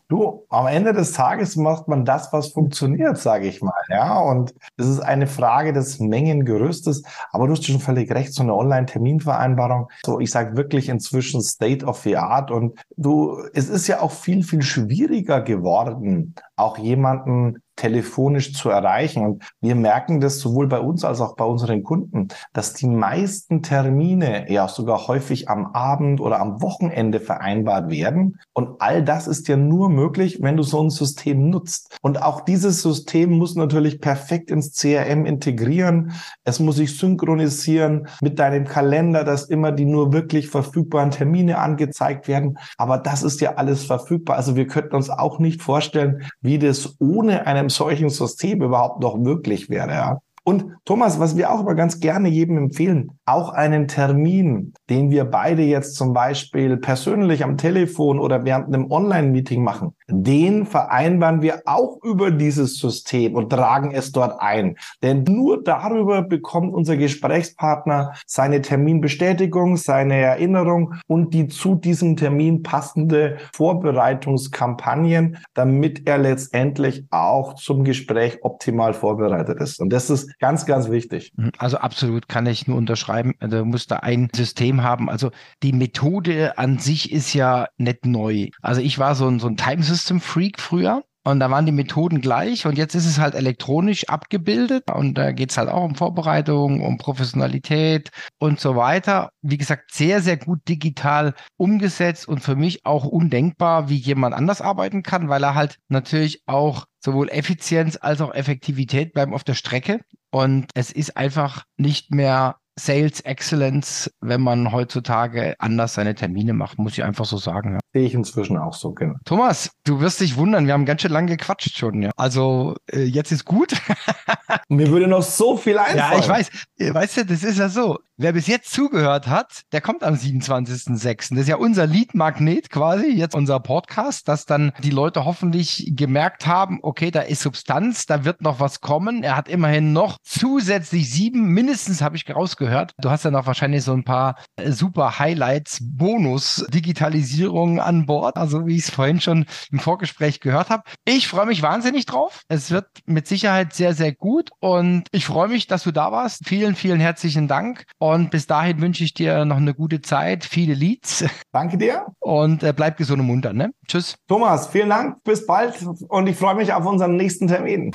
Du, 0.09 0.47
am 0.49 0.67
Ende 0.67 0.95
des 0.95 1.13
Tages 1.13 1.55
macht 1.57 1.87
man 1.87 2.07
das, 2.07 2.33
was 2.33 2.49
funktioniert, 2.49 3.19
sage 3.19 3.47
ich 3.47 3.61
mal. 3.61 3.75
Ja, 3.91 4.19
und 4.19 4.55
es 4.79 4.87
ist 4.87 5.01
eine 5.01 5.27
Frage 5.27 5.75
des 5.75 6.01
Mengengerüstes. 6.01 7.03
Aber 7.31 7.47
du 7.47 7.53
hast 7.53 7.67
schon 7.67 7.79
völlig 7.79 8.11
recht, 8.11 8.33
so 8.33 8.43
eine 8.43 8.55
Online-Terminvereinbarung. 8.55 9.89
So, 10.07 10.19
ich 10.19 10.31
sage 10.31 10.57
wirklich 10.57 10.89
inzwischen 10.89 11.43
State 11.43 11.85
of 11.85 11.99
the 12.01 12.17
Art. 12.17 12.51
Und 12.51 12.79
du, 12.97 13.39
es 13.53 13.69
ist 13.69 13.87
ja 13.87 14.01
auch 14.01 14.13
viel, 14.13 14.43
viel 14.45 14.63
schwieriger 14.63 15.43
geworden, 15.43 16.35
auch 16.57 16.79
jemanden 16.79 17.59
telefonisch 17.79 18.53
zu 18.53 18.69
erreichen. 18.69 19.25
Und 19.25 19.45
wir 19.61 19.75
merken 19.75 20.21
das 20.21 20.41
sowohl 20.41 20.67
bei 20.67 20.81
uns 20.81 21.05
als 21.05 21.21
auch 21.21 21.37
bei 21.37 21.45
unseren 21.45 21.83
Kunden, 21.83 22.29
dass 22.53 22.75
die 22.75 22.89
meisten 22.89 23.63
Termine 23.63 24.51
ja 24.51 24.69
sogar 24.69 25.07
häufig 25.07 25.49
am 25.49 25.67
Abend 25.67 26.21
oder 26.21 26.41
am 26.41 26.61
Wochenende 26.61 27.21
vereinbart 27.21 27.91
werden. 27.91 28.39
Und 28.53 28.81
all 28.81 29.03
das 29.03 29.27
ist 29.27 29.49
ja 29.49 29.57
nur 29.57 29.89
möglich, 29.89 30.39
wenn 30.43 30.57
du 30.57 30.63
so 30.63 30.83
ein 30.83 30.91
System 30.91 31.49
nutzt. 31.49 31.97
Und 32.03 32.23
auch 32.23 32.43
dieses 32.43 32.83
System 32.83 33.31
muss 33.39 33.55
natürlich 33.55 34.01
perfekt 34.01 34.51
ins 34.51 34.73
CRM 34.77 35.25
integrieren. 35.25 36.13
Es 36.45 36.59
muss 36.59 36.77
sich 36.77 36.99
synchronisieren 36.99 38.09
mit 38.21 38.39
deinem 38.39 38.65
Kalender, 38.65 39.25
dass 39.25 39.45
immer 39.45 39.73
die 39.73 39.85
nur 39.85 40.13
wirklich 40.13 40.49
verfügbaren 40.49 41.11
Termine 41.11 41.59
angezeigt 41.59 42.27
werden. 42.27 42.59
Aber 42.77 42.99
das 42.99 43.23
ist 43.23 43.41
ja 43.41 43.55
alles 43.55 43.85
verfügbar. 43.85 44.37
Also 44.37 44.57
wir 44.57 44.67
könnten 44.67 44.97
uns 44.97 45.11
auch 45.11 45.39
nicht 45.39 45.63
vorstellen, 45.63 46.23
wie 46.41 46.59
das 46.59 46.97
ohne 46.99 47.47
einen 47.47 47.68
einem 47.69 47.71
solchen 47.71 48.09
System 48.09 48.63
überhaupt 48.63 49.03
noch 49.03 49.17
möglich 49.17 49.69
wäre. 49.69 49.91
Ja? 49.91 50.19
Und 50.45 50.65
Thomas, 50.87 51.21
was 51.21 51.37
wir 51.37 51.53
auch 51.53 51.61
immer 51.61 51.75
ganz 51.75 52.01
gerne 52.01 52.29
jedem 52.29 52.57
empfehlen, 52.57 53.11
auch 53.27 53.51
einen 53.51 53.87
Termin, 53.87 54.73
den 54.89 55.11
wir 55.11 55.27
beide 55.27 55.63
jetzt 55.63 55.95
zum 55.95 56.15
Beispiel 56.15 56.79
persönlich 56.79 57.45
am 57.45 57.59
Telefon 57.59 58.19
oder 58.19 58.45
während 58.45 58.69
einem 58.69 58.91
Online-Meeting 58.91 59.63
machen, 59.63 59.95
den 60.11 60.67
vereinbaren 60.67 61.43
wir 61.43 61.63
auch 61.67 61.99
über 62.03 62.31
dieses 62.31 62.79
System 62.79 63.35
und 63.35 63.51
tragen 63.51 63.93
es 63.93 64.13
dort 64.13 64.41
ein. 64.41 64.77
Denn 65.03 65.25
nur 65.25 65.63
darüber 65.63 66.23
bekommt 66.23 66.75
unser 66.75 66.97
Gesprächspartner 66.97 68.15
seine 68.27 68.63
Terminbestätigung, 68.63 69.77
seine 69.77 70.17
Erinnerung 70.17 70.95
und 71.07 71.35
die 71.35 71.49
zu 71.49 71.75
diesem 71.75 72.17
Termin 72.17 72.63
passende 72.63 73.37
Vorbereitungskampagnen, 73.53 75.39
damit 75.55 76.07
er 76.07 76.19
letztendlich 76.19 77.05
auch 77.11 77.55
zum 77.55 77.85
Gespräch 77.85 78.39
optimal 78.43 78.95
vorbereitet 78.95 79.61
ist. 79.61 79.81
Und 79.81 79.93
das 79.93 80.11
ist 80.11 80.39
ganz, 80.39 80.67
ganz 80.67 80.91
wichtig. 80.91 81.33
Mhm. 81.37 81.53
Also 81.59 81.79
absolut 81.79 82.29
kann 82.29 82.47
ich 82.47 82.67
nur 82.67 82.79
unterschreiben. 82.79 83.35
Du 83.41 83.65
musst 83.65 83.91
da 83.91 83.97
ein 83.97 84.29
System 84.35 84.83
haben. 84.83 85.11
Also 85.11 85.31
die 85.63 85.73
Methode 85.73 86.57
an 86.59 86.79
sich 86.79 87.13
ist 87.13 87.35
ja 87.35 87.69
nicht 87.77 88.07
neu. 88.07 88.49
Also 88.63 88.81
ich 88.81 88.99
war 88.99 89.15
so 89.15 89.29
ein, 89.29 89.39
so 89.39 89.49
ein 89.49 89.57
Time 89.57 89.83
System 89.99 90.21
Freak 90.21 90.61
früher. 90.61 91.03
Und 91.25 91.41
da 91.41 91.51
waren 91.51 91.67
die 91.67 91.73
Methoden 91.73 92.23
gleich 92.23 92.65
und 92.65 92.79
jetzt 92.79 92.95
ist 92.95 93.05
es 93.05 93.19
halt 93.19 93.35
elektronisch 93.35 94.09
abgebildet 94.09 94.85
und 94.91 95.13
da 95.19 95.33
geht 95.33 95.51
es 95.51 95.59
halt 95.59 95.69
auch 95.69 95.85
um 95.85 95.95
Vorbereitung, 95.95 96.81
um 96.81 96.97
Professionalität 96.97 98.11
und 98.39 98.61
so 98.61 98.77
weiter. 98.77 99.31
Wie 99.43 99.59
gesagt, 99.59 99.93
sehr, 99.93 100.23
sehr 100.23 100.39
gut 100.39 100.61
digital 100.67 101.35
umgesetzt 101.59 102.27
und 102.29 102.41
für 102.41 102.57
mich 102.57 102.87
auch 102.87 103.05
undenkbar, 103.05 103.91
wie 103.91 103.97
jemand 103.97 104.35
anders 104.35 104.63
arbeiten 104.63 105.03
kann, 105.03 105.29
weil 105.29 105.43
er 105.43 105.55
halt 105.55 105.77
natürlich 105.89 106.45
auch 106.47 106.87
sowohl 107.05 107.29
Effizienz 107.29 107.99
als 108.01 108.23
auch 108.23 108.33
Effektivität 108.33 109.13
bleiben 109.13 109.35
auf 109.35 109.45
der 109.45 109.55
Strecke. 109.55 110.01
Und 110.31 110.71
es 110.75 110.93
ist 110.93 111.19
einfach 111.19 111.65
nicht 111.77 112.11
mehr 112.11 112.57
Sales 112.79 113.21
Excellence, 113.21 114.11
wenn 114.21 114.41
man 114.41 114.73
heutzutage 114.73 115.55
anders 115.59 115.95
seine 115.95 116.15
Termine 116.15 116.53
macht, 116.53 116.79
muss 116.79 116.93
ich 116.93 117.05
einfach 117.05 117.25
so 117.25 117.37
sagen. 117.37 117.75
Ja. 117.75 117.81
Sehe 117.93 118.07
ich 118.07 118.15
inzwischen 118.15 118.57
auch 118.57 118.75
so, 118.75 118.93
genau. 118.93 119.15
Thomas, 119.25 119.71
du 119.85 120.01
wirst 120.01 120.21
dich 120.21 120.37
wundern, 120.37 120.67
wir 120.67 120.75
haben 120.75 120.85
ganz 120.85 121.03
schön 121.03 121.11
lange 121.11 121.37
gequatscht 121.37 121.77
schon. 121.77 122.03
Ja. 122.03 122.11
Also 122.17 122.77
äh, 122.93 123.03
jetzt 123.03 123.33
ist 123.33 123.45
gut. 123.45 123.75
Mir 124.69 124.89
würde 124.91 125.07
noch 125.07 125.23
so 125.23 125.57
viel 125.57 125.79
einfallen. 125.79 125.99
Ja, 125.99 126.19
ich 126.19 126.29
weiß. 126.29 126.51
Weißt 126.79 127.17
du, 127.19 127.27
das 127.27 127.43
ist 127.43 127.59
ja 127.59 127.69
so. 127.69 127.99
Wer 128.21 128.33
bis 128.33 128.49
jetzt 128.49 128.73
zugehört 128.73 129.29
hat, 129.29 129.63
der 129.73 129.81
kommt 129.81 130.03
am 130.03 130.15
27.06. 130.15 131.31
Das 131.31 131.39
ist 131.39 131.49
ja 131.49 131.57
unser 131.57 131.87
Lead-Magnet 131.87 132.69
quasi, 132.69 133.07
jetzt 133.07 133.37
unser 133.37 133.61
Podcast, 133.61 134.27
dass 134.27 134.45
dann 134.45 134.73
die 134.83 134.91
Leute 134.91 135.25
hoffentlich 135.25 135.93
gemerkt 135.95 136.47
haben, 136.47 136.81
okay, 136.83 137.13
da 137.13 137.21
ist 137.21 137.43
Substanz, 137.43 138.07
da 138.07 138.25
wird 138.25 138.43
noch 138.43 138.59
was 138.59 138.81
kommen. 138.81 139.23
Er 139.23 139.37
hat 139.37 139.49
immerhin 139.49 139.93
noch 139.93 140.19
zusätzlich 140.25 141.11
sieben, 141.11 141.53
mindestens 141.53 142.03
habe 142.03 142.17
ich 142.17 142.29
rausgehört. 142.29 142.68
Du 143.01 143.11
hast 143.11 143.25
ja 143.25 143.31
noch 143.31 143.47
wahrscheinlich 143.47 143.85
so 143.85 143.93
ein 143.93 144.05
paar 144.05 144.37
äh, 144.57 144.71
super 144.73 145.19
Highlights, 145.19 145.79
Bonus, 145.81 146.67
Digitalisierung 146.69 147.81
an 147.81 148.07
Bord, 148.07 148.37
also 148.37 148.67
wie 148.67 148.77
ich 148.77 148.85
es 148.85 148.91
vorhin 148.91 149.21
schon 149.21 149.47
im 149.71 149.79
Vorgespräch 149.79 150.41
gehört 150.41 150.71
habe. 150.71 150.83
Ich 151.05 151.29
freue 151.29 151.47
mich 151.47 151.63
wahnsinnig 151.63 152.07
drauf. 152.07 152.43
Es 152.49 152.71
wird 152.71 152.87
mit 153.07 153.27
Sicherheit 153.27 153.73
sehr, 153.73 153.95
sehr 153.95 154.13
gut 154.13 154.51
und 154.61 155.05
ich 155.13 155.27
freue 155.27 155.49
mich, 155.49 155.67
dass 155.67 155.85
du 155.85 155.93
da 155.93 156.13
warst. 156.13 156.47
Vielen, 156.47 156.75
vielen 156.75 157.01
herzlichen 157.01 157.49
Dank 157.49 157.85
und 157.99 158.31
bis 158.31 158.47
dahin 158.47 158.81
wünsche 158.81 159.05
ich 159.05 159.15
dir 159.15 159.45
noch 159.45 159.57
eine 159.57 159.75
gute 159.75 160.01
Zeit, 160.01 160.45
viele 160.45 160.75
Leads. 160.75 161.25
Danke 161.53 161.79
dir. 161.79 162.07
Und 162.21 162.63
äh, 162.63 162.73
bleib 162.75 162.97
gesund 162.97 163.21
und 163.21 163.27
munter. 163.27 163.53
Ne? 163.53 163.73
Tschüss. 163.87 164.17
Thomas, 164.29 164.69
vielen 164.69 164.91
Dank. 164.91 165.23
Bis 165.25 165.47
bald 165.47 165.75
und 166.09 166.27
ich 166.27 166.37
freue 166.37 166.55
mich 166.55 166.73
auf 166.73 166.85
unseren 166.87 167.17
nächsten 167.17 167.49
Termin. 167.49 167.93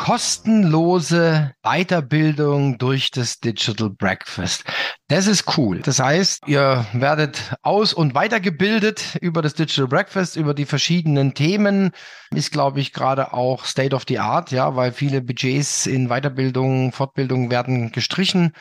Kostenlose 0.00 1.52
Weiterbildung 1.62 2.78
durch 2.78 3.10
das 3.10 3.38
Digital 3.38 3.90
Breakfast. 3.90 4.64
Das 5.08 5.26
ist 5.26 5.58
cool. 5.58 5.80
Das 5.80 6.00
heißt, 6.00 6.44
ihr 6.46 6.86
werdet 6.94 7.54
aus- 7.60 7.92
und 7.92 8.14
weitergebildet 8.14 9.18
über 9.20 9.42
das 9.42 9.52
Digital 9.52 9.88
Breakfast, 9.88 10.36
über 10.36 10.54
die 10.54 10.64
verschiedenen 10.64 11.34
Themen. 11.34 11.90
Ist, 12.34 12.50
glaube 12.50 12.80
ich, 12.80 12.94
gerade 12.94 13.34
auch 13.34 13.66
State 13.66 13.94
of 13.94 14.04
the 14.08 14.20
Art, 14.20 14.52
ja, 14.52 14.74
weil 14.74 14.92
viele 14.92 15.20
Budgets 15.20 15.86
in 15.86 16.08
Weiterbildung, 16.08 16.92
Fortbildung 16.92 17.50
werden 17.50 17.92
gestrichen 17.92 18.54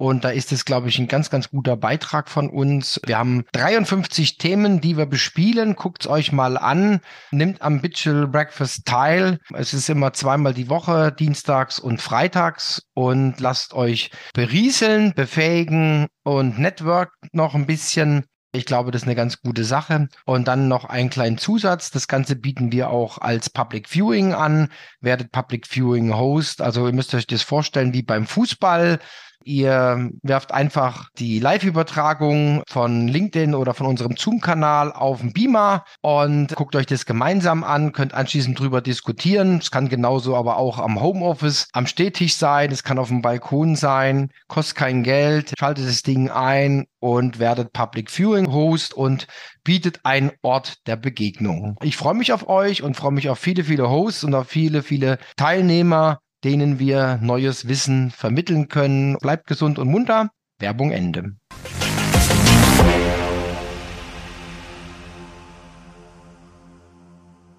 und 0.00 0.24
da 0.24 0.30
ist 0.30 0.50
es, 0.50 0.64
glaube 0.64 0.88
ich, 0.88 0.98
ein 0.98 1.08
ganz, 1.08 1.28
ganz 1.28 1.50
guter 1.50 1.76
Beitrag 1.76 2.30
von 2.30 2.48
uns. 2.48 2.98
Wir 3.04 3.18
haben 3.18 3.44
53 3.52 4.38
Themen, 4.38 4.80
die 4.80 4.96
wir 4.96 5.04
bespielen. 5.04 5.76
Guckt 5.76 6.04
es 6.04 6.10
euch 6.10 6.32
mal 6.32 6.56
an. 6.56 7.00
Nimmt 7.32 7.60
am 7.60 7.82
Digital 7.82 8.26
Breakfast 8.26 8.86
teil. 8.86 9.40
Es 9.52 9.74
ist 9.74 9.90
immer 9.90 10.14
zweimal 10.14 10.54
die 10.54 10.70
Woche, 10.70 11.12
dienstags 11.12 11.78
und 11.78 12.00
freitags. 12.00 12.82
Und 12.94 13.40
lasst 13.40 13.74
euch 13.74 14.10
berieseln, 14.32 15.12
befähigen 15.12 16.06
und 16.22 16.58
network 16.58 17.12
noch 17.32 17.54
ein 17.54 17.66
bisschen. 17.66 18.24
Ich 18.52 18.64
glaube, 18.64 18.92
das 18.92 19.02
ist 19.02 19.06
eine 19.06 19.16
ganz 19.16 19.42
gute 19.42 19.64
Sache. 19.64 20.08
Und 20.24 20.48
dann 20.48 20.66
noch 20.66 20.86
einen 20.86 21.10
kleinen 21.10 21.36
Zusatz. 21.36 21.90
Das 21.90 22.08
Ganze 22.08 22.36
bieten 22.36 22.72
wir 22.72 22.88
auch 22.88 23.18
als 23.18 23.50
Public 23.50 23.86
Viewing 23.86 24.32
an. 24.32 24.70
Werdet 25.02 25.30
Public 25.30 25.66
Viewing 25.66 26.16
Host. 26.16 26.62
Also 26.62 26.86
ihr 26.86 26.94
müsst 26.94 27.12
euch 27.12 27.26
das 27.26 27.42
vorstellen 27.42 27.92
wie 27.92 28.02
beim 28.02 28.26
Fußball. 28.26 28.98
Ihr 29.44 30.10
werft 30.22 30.52
einfach 30.52 31.08
die 31.18 31.38
Live-Übertragung 31.38 32.62
von 32.68 33.08
LinkedIn 33.08 33.54
oder 33.54 33.72
von 33.72 33.86
unserem 33.86 34.16
Zoom-Kanal 34.16 34.92
auf 34.92 35.20
den 35.20 35.32
Beamer 35.32 35.84
und 36.02 36.54
guckt 36.54 36.76
euch 36.76 36.86
das 36.86 37.06
gemeinsam 37.06 37.64
an, 37.64 37.92
könnt 37.92 38.12
anschließend 38.12 38.58
drüber 38.58 38.82
diskutieren. 38.82 39.58
Es 39.58 39.70
kann 39.70 39.88
genauso 39.88 40.36
aber 40.36 40.56
auch 40.58 40.78
am 40.78 41.00
Homeoffice, 41.00 41.68
am 41.72 41.86
Stehtisch 41.86 42.34
sein, 42.34 42.70
es 42.70 42.82
kann 42.82 42.98
auf 42.98 43.08
dem 43.08 43.22
Balkon 43.22 43.76
sein, 43.76 44.30
kostet 44.48 44.76
kein 44.76 45.02
Geld, 45.02 45.54
schaltet 45.58 45.88
das 45.88 46.02
Ding 46.02 46.30
ein 46.30 46.86
und 46.98 47.38
werdet 47.38 47.72
Public 47.72 48.10
Viewing 48.10 48.52
Host 48.52 48.92
und 48.92 49.26
bietet 49.64 50.00
einen 50.04 50.32
Ort 50.42 50.86
der 50.86 50.96
Begegnung. 50.96 51.76
Ich 51.82 51.96
freue 51.96 52.14
mich 52.14 52.32
auf 52.32 52.48
euch 52.48 52.82
und 52.82 52.94
freue 52.94 53.12
mich 53.12 53.30
auf 53.30 53.38
viele, 53.38 53.64
viele 53.64 53.88
Hosts 53.88 54.24
und 54.24 54.34
auf 54.34 54.48
viele, 54.48 54.82
viele 54.82 55.18
Teilnehmer 55.36 56.20
denen 56.44 56.78
wir 56.78 57.18
neues 57.22 57.68
Wissen 57.68 58.10
vermitteln 58.10 58.68
können. 58.68 59.16
Bleibt 59.18 59.46
gesund 59.46 59.78
und 59.78 59.88
munter. 59.88 60.30
Werbung 60.58 60.90
Ende. 60.90 61.36